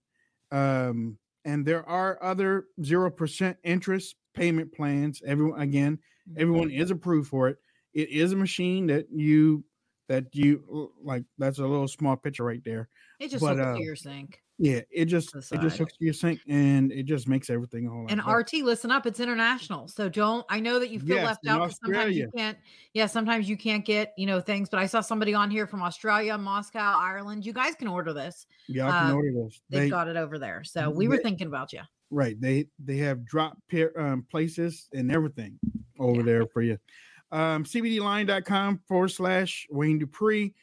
[0.52, 5.22] Um, and there are other zero percent interest payment plans.
[5.26, 6.00] Everyone again,
[6.38, 7.58] everyone is approved for it.
[7.94, 9.64] It is a machine that you
[10.08, 11.24] that you like.
[11.38, 12.90] That's a little small picture right there.
[13.20, 14.42] It just But, hooks uh, to your sink.
[14.60, 17.92] Yeah, it just it just hooks to your sink and it just makes everything a
[17.92, 18.20] whole And.
[18.26, 19.88] RT, listen up, it's international.
[19.88, 21.72] So don't I know that you feel Yes, left out.
[21.84, 22.58] sometimes you can't
[22.94, 25.84] yeah, sometimes you can't get, you know, things, but I saw somebody on here from
[25.84, 27.46] Australia, Moscow, Ireland.
[27.46, 28.48] You guys can order this.
[28.68, 29.62] Y'all can Uh, order this.
[29.70, 30.64] They've They- got it over there.
[30.64, 31.82] So we were they- thinking about you.
[32.10, 32.40] Right.
[32.40, 35.60] They they have drop pair um, places and everything
[36.00, 36.78] over there for you.
[37.32, 40.54] Um, CBDline.com forward slash Wayne Dupree.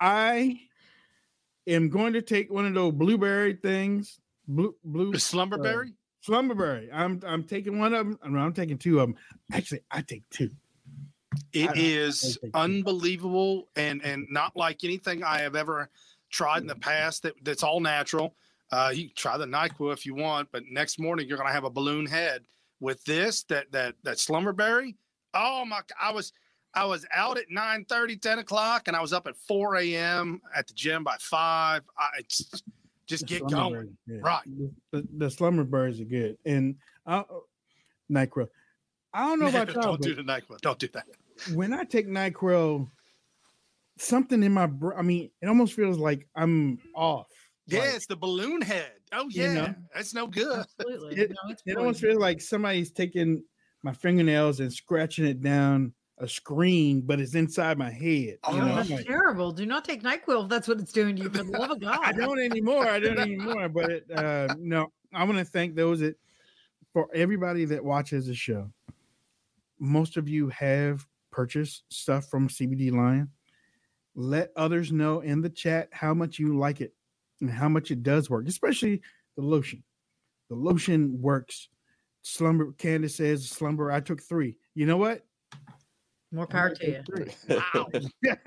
[0.00, 0.60] I
[1.66, 4.20] am going to take one of those blueberry things.
[4.46, 5.88] Blue blue The slumberberry?
[5.88, 6.88] uh, slumberberry.
[6.92, 8.18] I'm I'm taking one of them.
[8.22, 9.16] I'm, I'm taking two of them.
[9.52, 10.50] Actually, I take two.
[11.52, 15.90] It is unbelievable and and not like anything I have ever
[16.30, 18.34] tried in the past that, that's all natural.
[18.70, 21.64] Uh, you can try the NyQuil if you want, but next morning you're gonna have
[21.64, 22.44] a balloon head.
[22.80, 24.94] With this, that that that slumberberry,
[25.34, 25.80] oh my!
[26.00, 26.32] I was
[26.74, 30.40] I was out at 9 30, 10 o'clock, and I was up at 4 a.m.
[30.54, 31.82] at the gym by five.
[31.98, 32.62] I it's,
[33.08, 34.18] just The get going, yeah.
[34.20, 34.44] right?
[34.92, 36.36] The, the slumber birds are good.
[36.44, 37.24] And uh,
[38.10, 38.48] Nyquil.
[39.14, 40.60] I don't know about y'all, don't do the NyQuil.
[40.60, 41.06] Don't do that.
[41.54, 42.88] when I take Nyquil,
[43.96, 47.28] something in my brain, I mean, it almost feels like I'm off.
[47.68, 48.92] Yeah, Like, it's the balloon head.
[49.12, 49.74] Oh You yeah, know?
[49.94, 50.64] that's no good.
[50.80, 51.16] Absolutely.
[51.16, 51.32] it,
[51.66, 53.44] it almost feels like somebody's taking
[53.82, 58.38] my fingernails and scratching it down a screen, but it's inside my head.
[58.44, 59.52] Oh, You know, that's like, terrible.
[59.52, 61.30] Do not take NyQuil if that's what it's doing to you.
[61.30, 61.98] For the love of God.
[62.02, 62.88] I don't anymore.
[62.88, 63.68] I don't anymore.
[63.68, 66.16] But it, uh, no, I want to thank those that
[66.92, 68.72] for everybody that watches the show.
[69.78, 73.30] Most of you have purchased stuff from CBD Lion.
[74.16, 76.94] Let others know in the chat how much you like it.
[77.40, 79.00] And how much it does work, especially
[79.36, 79.82] the lotion.
[80.50, 81.68] The lotion works.
[82.22, 83.90] Slumber, Candace says, slumber.
[83.90, 84.56] I took three.
[84.74, 85.24] You know what?
[86.32, 87.02] More power to you.
[87.48, 87.88] Wow.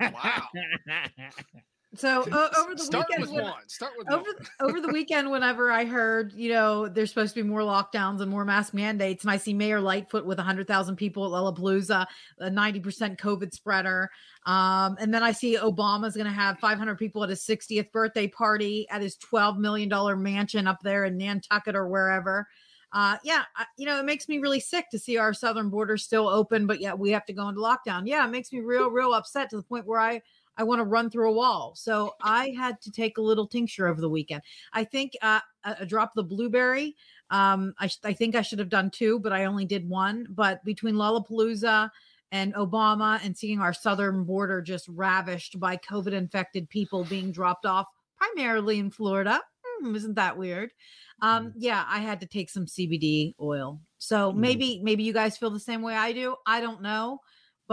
[0.00, 0.42] wow.
[1.94, 3.68] So uh, over the Start weekend, when- one.
[3.68, 4.30] Start with over
[4.60, 8.30] over the weekend, whenever I heard, you know, there's supposed to be more lockdowns and
[8.30, 12.06] more mask mandates, and I see Mayor Lightfoot with 100,000 people at Lollapalooza,
[12.38, 14.10] a 90% COVID spreader,
[14.46, 18.26] um, and then I see Obama's going to have 500 people at his 60th birthday
[18.26, 22.48] party at his 12 million dollar mansion up there in Nantucket or wherever.
[22.94, 25.96] Uh, yeah, I- you know, it makes me really sick to see our southern border
[25.98, 28.02] still open, but yet we have to go into lockdown.
[28.06, 30.20] Yeah, it makes me real, real upset to the point where I
[30.56, 31.72] I want to run through a wall.
[31.76, 34.42] So I had to take a little tincture over the weekend.
[34.72, 36.96] I think uh, a, a drop of the blueberry.
[37.30, 40.26] Um, I, sh- I think I should have done two, but I only did one.
[40.30, 41.90] But between Lollapalooza
[42.30, 47.66] and Obama and seeing our southern border just ravished by COVID infected people being dropped
[47.66, 47.86] off
[48.16, 49.40] primarily in Florida.
[49.64, 50.70] Hmm, isn't that weird?
[51.20, 53.80] Um, yeah, I had to take some CBD oil.
[53.98, 56.34] So maybe maybe you guys feel the same way I do.
[56.46, 57.20] I don't know,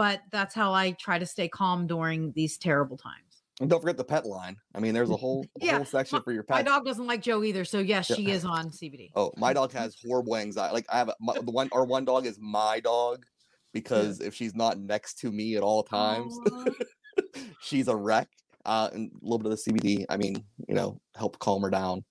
[0.00, 3.42] but that's how I try to stay calm during these terrible times.
[3.60, 4.56] And don't forget the pet line.
[4.74, 6.56] I mean, there's a whole a Yeah, whole section for your pet.
[6.56, 8.16] My dog doesn't like Joe either, so yes, Yeah.
[8.16, 9.10] she is on CBD.
[9.14, 10.72] Oh, my dog has horrible anxiety.
[10.72, 13.26] Like I have a, my, the one, our one dog is my dog
[13.74, 16.34] because if she's not next to me at all times,
[17.60, 18.28] she's a wreck.
[18.64, 20.06] Uh, and a little bit of the CBD.
[20.08, 22.04] I mean, you know, help calm her down.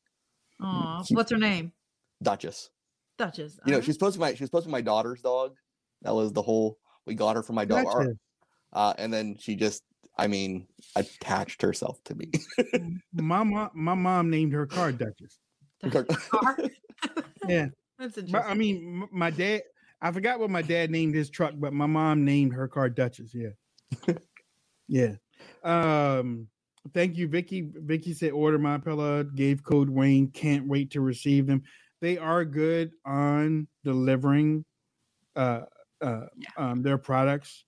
[0.62, 1.72] Aw, what's her name?
[2.22, 2.70] Duchess.
[3.18, 3.60] Duchess.
[3.66, 3.86] You know, Uh-huh.
[3.86, 5.56] she's supposed to be my she's supposed to be my daughter's dog.
[6.04, 6.78] That was the whole
[7.10, 7.86] we got her for my dog.
[7.88, 8.18] our- Duchess.
[8.72, 9.82] Uh, and then she just,
[10.16, 12.30] I mean, attached herself to me.
[13.14, 15.40] my mom, my mom named her car Duchess.
[17.48, 18.36] Yeah, That's But, interesting.
[18.36, 19.64] I mean, my dad.
[20.02, 23.34] I forgot what my dad named his truck, but my mom named her car Duchess.
[23.34, 24.14] Yeah,
[24.88, 25.16] yeah.
[25.64, 26.48] Um,
[26.94, 27.70] thank you, Vicky.
[27.74, 29.24] Vicky said order my pillow.
[29.24, 30.28] Gave code Wayne.
[30.30, 31.64] Can't wait to receive them.
[32.02, 34.64] They are good on delivering
[35.36, 35.62] uh,
[36.02, 36.26] uh,
[36.58, 37.64] um, their products,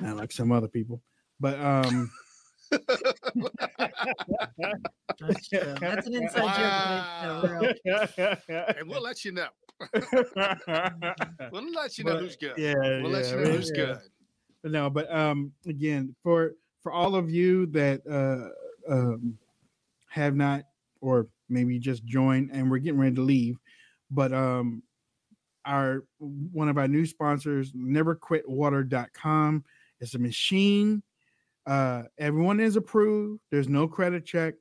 [0.00, 1.02] not like some other people.
[1.40, 2.10] But um,
[5.20, 5.74] That's true.
[5.80, 7.42] That's an inside joke.
[7.42, 8.36] but it's so
[8.78, 9.48] and we'll let you know.
[11.52, 12.54] we'll let you know But, who's good.
[12.56, 13.84] Yeah, we'll let you know who's yeah.
[13.84, 13.98] good.
[14.62, 16.52] But no, but um, again, for
[16.82, 19.36] for all of you that uh, um,
[20.08, 20.62] have not,
[21.00, 23.58] or maybe just joined, and we're getting ready to leave,
[24.10, 24.82] but um,
[25.66, 29.64] our one of our new sponsors, NeverQuitWater.com,
[30.00, 31.02] It's a machine.
[31.66, 33.40] Uh, everyone is approved.
[33.50, 34.54] There's no credit check.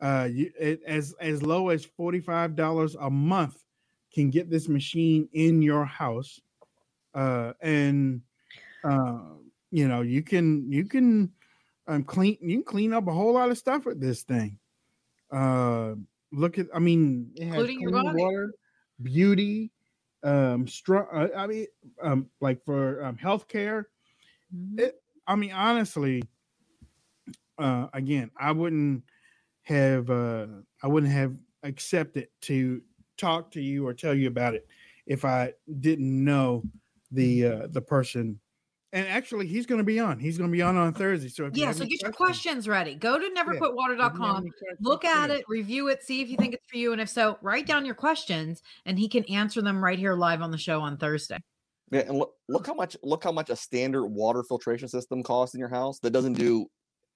[0.00, 3.62] Uh, you, it, as as low as forty five dollars a month
[4.14, 6.40] can get this machine in your house,
[7.14, 8.22] uh, and
[8.84, 9.18] uh,
[9.70, 11.30] you know you can you can
[11.88, 14.58] um, clean you can clean up a whole lot of stuff with this thing.
[15.30, 15.94] Uh,
[16.32, 18.22] look at I mean, it has Including your clean body.
[18.22, 18.54] water,
[19.02, 19.72] beauty,
[20.22, 21.06] um, strong.
[21.12, 21.66] Uh, I mean,
[22.02, 23.84] um, like for um, healthcare.
[24.54, 24.80] Mm-hmm.
[24.80, 26.22] It, I mean, honestly,
[27.58, 29.04] uh, again, I wouldn't
[29.62, 30.46] have uh,
[30.82, 32.80] I wouldn't have accepted to
[33.16, 34.66] talk to you or tell you about it
[35.06, 36.64] if I didn't know
[37.10, 38.40] the uh, the person.
[38.92, 40.18] And actually, he's going to be on.
[40.18, 41.28] He's going to be on on Thursday.
[41.28, 42.16] So if Yeah, so any get your questions-
[42.62, 42.94] questions ready.
[42.94, 46.64] Go to neverquitwater.com, any questions, look at it, review it, see if you think it's
[46.70, 46.92] for you.
[46.92, 50.40] And if so, write down your questions and he can answer them right here live
[50.40, 51.38] on the show on Thursday.
[51.90, 55.54] Yeah, and look, look how much look how much a standard water filtration system costs
[55.54, 56.66] in your house that doesn't do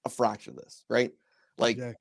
[0.05, 1.11] a fraction of this, right?
[1.59, 1.95] Like go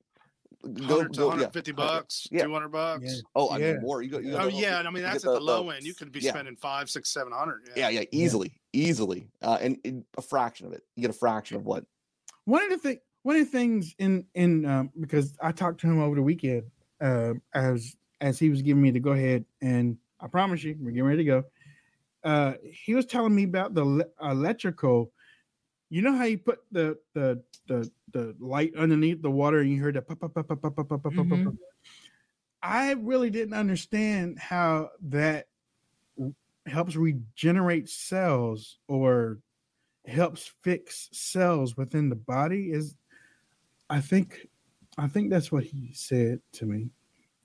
[0.62, 2.44] 100 to go yeah, 150 uh, bucks, yeah.
[2.44, 3.22] 200 bucks.
[3.34, 3.72] Oh, I Yeah.
[3.72, 4.02] mean more.
[4.02, 4.18] You go.
[4.18, 5.84] You Oh go- yeah, you I mean that's at the low the- end.
[5.84, 6.30] You could be yeah.
[6.32, 7.68] spending five, six, seven hundred.
[7.76, 10.82] Yeah, yeah, easily, easily, uh, and, and a fraction of it.
[10.96, 11.84] You get a fraction of what
[12.44, 15.86] one of the thing one of the things in in um, because I talked to
[15.86, 16.70] him over the weekend
[17.00, 20.90] uh, as as he was giving me the go ahead, and I promise you, we're
[20.92, 21.44] getting ready to go.
[22.24, 25.12] Uh, he was telling me about the le- electrical.
[25.90, 29.80] You know how you put the the the the light underneath the water, and you
[29.82, 31.14] heard the pop pop pop pop pop pop pop pop pop.
[31.14, 31.44] Mhm.
[31.44, 31.54] pop.
[32.62, 35.51] I really didn't understand how that w-
[36.66, 39.38] helps regenerate cells or
[40.06, 42.96] helps fix cells within the body is
[43.90, 44.48] I think
[44.98, 46.90] I think that's what he said to me.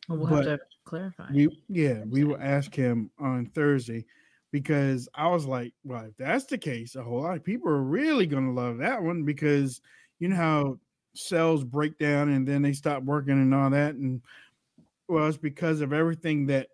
[0.08, 1.32] Well, we'll But have to clarify.
[1.32, 4.06] We yeah, we will ask him on Thursday
[4.52, 7.84] because I was like, well, if that's the case, a whole lot of people are
[7.84, 9.82] really gonna love that one because
[10.20, 10.80] you know how
[11.14, 13.96] cells break down and then they stop working and all that.
[13.96, 14.22] And
[15.08, 16.70] well, it's because of everything that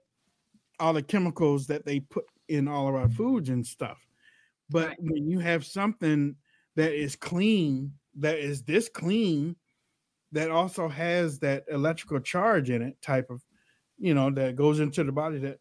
[0.80, 4.06] all the chemicals that they put in all of our foods and stuff.
[4.70, 6.36] But when you have something
[6.76, 9.56] that is clean, that is this clean,
[10.32, 13.44] that also has that electrical charge in it, type of,
[14.00, 15.38] you know, that goes into the body.
[15.40, 15.60] That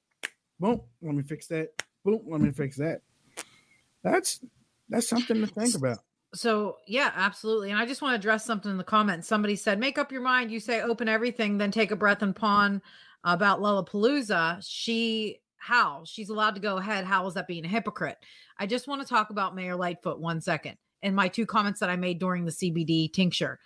[0.59, 1.71] boom, let me fix that.
[2.05, 3.03] Boom, let me fix that.
[4.03, 4.41] That's
[4.89, 5.99] that's something to think about.
[6.35, 7.71] So yeah, absolutely.
[7.71, 9.29] And I just want to address something in the comments.
[9.29, 12.35] Somebody said, "Make up your mind." You say, "Open everything," then take a breath and
[12.35, 12.81] pawn
[13.25, 14.67] about Lollapalooza.
[14.67, 17.05] She how she's allowed to go ahead.
[17.05, 18.19] How is that being a hypocrite?
[18.59, 21.89] I just want to talk about Mayor Lightfoot one second and my two comments that
[21.89, 23.61] I made during the CBD tincture.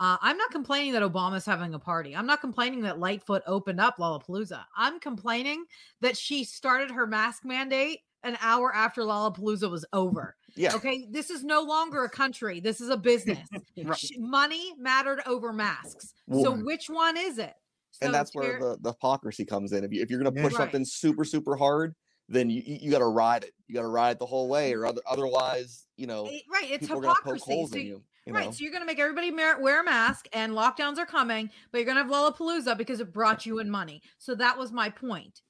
[0.00, 2.16] Uh, I'm not complaining that Obama's having a party.
[2.16, 4.64] I'm not complaining that Lightfoot opened up Lollapalooza.
[4.76, 5.64] I'm complaining
[6.00, 10.36] that she started her mask mandate an hour after Lollapalooza was over.
[10.56, 10.74] Yeah.
[10.74, 11.06] Okay.
[11.10, 12.60] This is no longer a country.
[12.60, 13.38] This is a business.
[13.84, 14.10] Right.
[14.18, 16.14] Money mattered over masks.
[16.30, 17.54] So which one is it?
[17.92, 19.84] So and that's where the, the hypocrisy comes in.
[19.84, 20.42] If you if you're gonna Yeah.
[20.42, 20.62] push Right.
[20.64, 21.94] something super super hard,
[22.28, 23.52] then you you got to ride it.
[23.68, 26.70] You got to ride it the whole way, or other, otherwise, you know, right.
[26.70, 27.66] It's people are poke hypocrisy.
[27.66, 28.32] So you- you.
[28.32, 28.46] right.
[28.46, 28.50] know?
[28.52, 31.84] So you're going to make everybody wear a mask and lockdowns are coming, but you're
[31.84, 34.00] going to have Lollapalooza because it brought you in money.
[34.18, 35.42] So that was my point.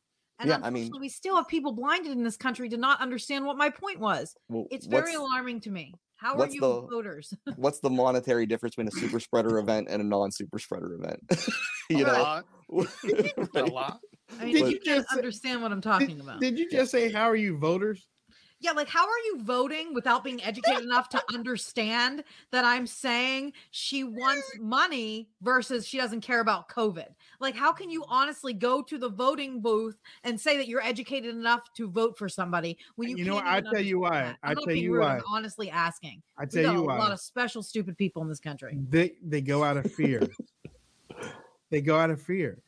[0.42, 3.46] And Yeah, I mean- we still have people blinded in this country to not understand
[3.46, 4.34] what my point was.
[4.48, 5.94] Well, It's very alarming to me.
[6.16, 7.32] How are you the- voters?
[7.56, 11.20] What's the monetary difference between a super spreader event and a non super spreader event?
[11.90, 12.44] you A know, lot.
[13.54, 14.00] A lot.
[14.40, 16.40] I mean, Did you you can't just understand what I'm talking about.
[16.40, 18.08] Did you just say how are you voters?
[18.62, 23.54] Yeah, like how are you voting without being educated enough to understand that I'm saying
[23.72, 27.08] she wants money versus she doesn't care about COVID?
[27.40, 31.34] Like, how can you honestly go to the voting booth and say that you're educated
[31.34, 33.42] enough to vote for somebody when you, You know?
[33.44, 34.36] I tell you why.
[34.44, 35.18] I tell you why.
[35.28, 36.22] Honestly asking.
[36.38, 36.98] I tell you a why.
[36.98, 38.78] lot of special stupid people in this country.
[38.88, 40.22] They they go out of fear.
[41.70, 42.62] they go out of fear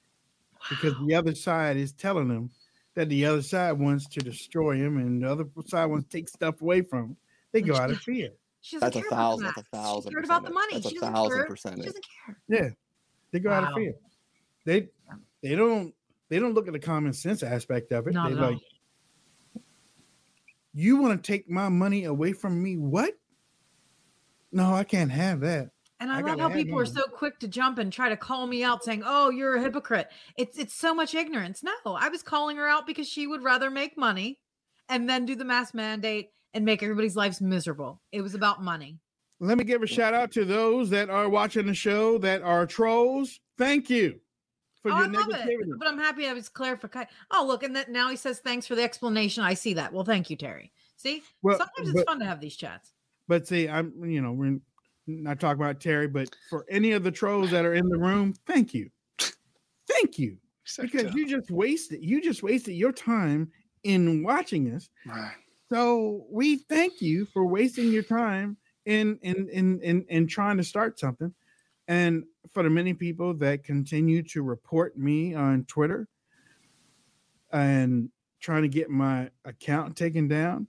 [0.68, 2.50] because the other side is telling them
[2.94, 6.28] that the other side wants to destroy him and the other side wants to take
[6.28, 7.16] stuff away from him.
[7.52, 8.30] They go out of fear.
[8.60, 9.44] She doesn't that's a care about the thousand.
[9.44, 9.68] That's a masks.
[9.70, 10.12] She thousand.
[10.12, 10.74] cared about the money.
[10.74, 11.46] That's She a doesn't thousand care.
[11.46, 11.76] percent.
[11.76, 12.36] She doesn't care.
[12.48, 12.68] Yeah,
[13.32, 13.94] they go out of fear.
[14.64, 14.88] They
[15.42, 15.94] they don't
[16.30, 18.14] they don't look at the common sense aspect of it.
[18.14, 18.50] Not they at all.
[18.52, 18.60] like,
[20.72, 22.76] you want to take my money away from me?
[22.76, 23.12] What?
[24.50, 25.70] No, I can't have that.
[26.04, 28.46] And I, I love how people are so quick to jump and try to call
[28.46, 31.62] me out saying, "Oh, you're a hypocrite." It's it's so much ignorance.
[31.62, 34.38] No, I was calling her out because she would rather make money
[34.90, 38.02] and then do the mask mandate and make everybody's lives miserable.
[38.12, 38.98] It was about money.
[39.40, 42.66] Let me give a shout out to those that are watching the show that are
[42.66, 43.40] trolls.
[43.56, 44.20] Thank you
[44.82, 45.72] for oh, your I love negativity.
[45.72, 45.78] it.
[45.78, 47.06] But I'm happy I was clarified.
[47.30, 49.42] Oh, look, and that now he says thanks for the explanation.
[49.42, 49.90] I see that.
[49.90, 50.70] Well, thank you, Terry.
[50.98, 52.92] See, Well, sometimes it's but- fun to have these chats.
[53.26, 54.58] But see, I'm you know we're
[55.06, 58.34] not talking about Terry, but for any of the trolls that are in the room,
[58.46, 58.90] thank you,
[59.88, 60.38] thank you,
[60.78, 63.50] because you just wasted you just wasted your time
[63.82, 64.88] in watching us.
[65.06, 65.34] Right.
[65.70, 70.64] So we thank you for wasting your time in in in in, in trying to
[70.64, 71.34] start something.
[71.88, 76.08] And for the many people that continue to report me on Twitter
[77.52, 78.08] and
[78.40, 80.66] trying to get my account taken down,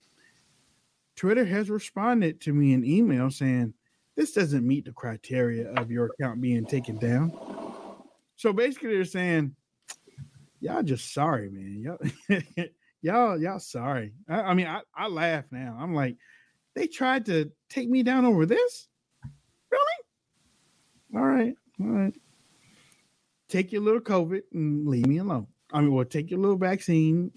[1.15, 3.73] Twitter has responded to me in email saying
[4.15, 7.33] this doesn't meet the criteria of your account being taken down.
[8.37, 9.55] So basically, they're saying,
[10.59, 11.81] y'all just sorry, man.
[11.81, 12.67] Y'all,
[13.01, 14.13] y'all, y'all sorry.
[14.27, 15.77] I, I mean, I, I laugh now.
[15.79, 16.17] I'm like,
[16.75, 18.87] they tried to take me down over this?
[19.71, 19.81] Really?
[21.15, 21.55] All right.
[21.79, 22.13] All right.
[23.47, 25.47] Take your little COVID and leave me alone.
[25.71, 27.31] I mean, well, take your little vaccine,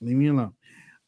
[0.00, 0.52] leave me alone.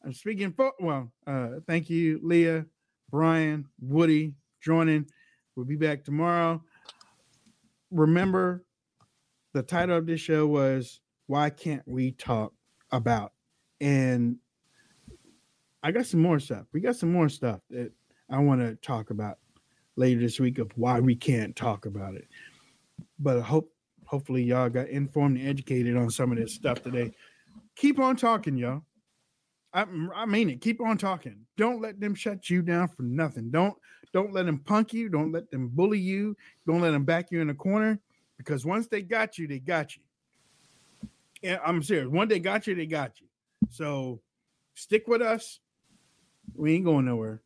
[0.03, 2.65] I'm speaking for, well, uh, thank you, Leah,
[3.11, 5.05] Brian, Woody, joining.
[5.57, 6.63] We'll be back tomorrow.
[7.89, 8.63] Remember,
[9.55, 12.53] the title of this show was Why Can't We Talk
[12.91, 13.33] About?
[13.81, 14.37] And
[15.81, 16.67] I got some more stuff.
[16.73, 17.91] We got some more stuff that
[18.29, 19.39] I want to talk about
[19.95, 22.27] later this week of why we can't talk about it.
[23.17, 23.73] But I hope
[24.05, 27.11] hopefully y'all got informed and educated on some of this stuff today.
[27.75, 28.83] Keep on talking, y'all.
[29.73, 30.61] I, I mean it.
[30.61, 31.45] Keep on talking.
[31.57, 33.51] Don't let them shut you down for nothing.
[33.51, 33.75] Don't
[34.13, 35.09] don't let them punk you.
[35.09, 36.35] Don't let them bully you.
[36.65, 37.99] Don't let them back you in the corner.
[38.37, 40.01] Because once they got you, they got you.
[41.41, 42.07] Yeah, I'm serious.
[42.07, 43.27] Once they got you, they got you.
[43.69, 44.21] So
[44.75, 45.59] stick with us.
[46.55, 47.41] We ain't going nowhere.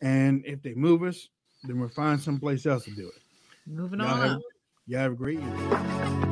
[0.00, 1.28] And if they move us,
[1.64, 3.22] then we'll find someplace else to do it.
[3.66, 4.40] Moving Y'all on have,
[4.86, 6.27] y'all have a great evening.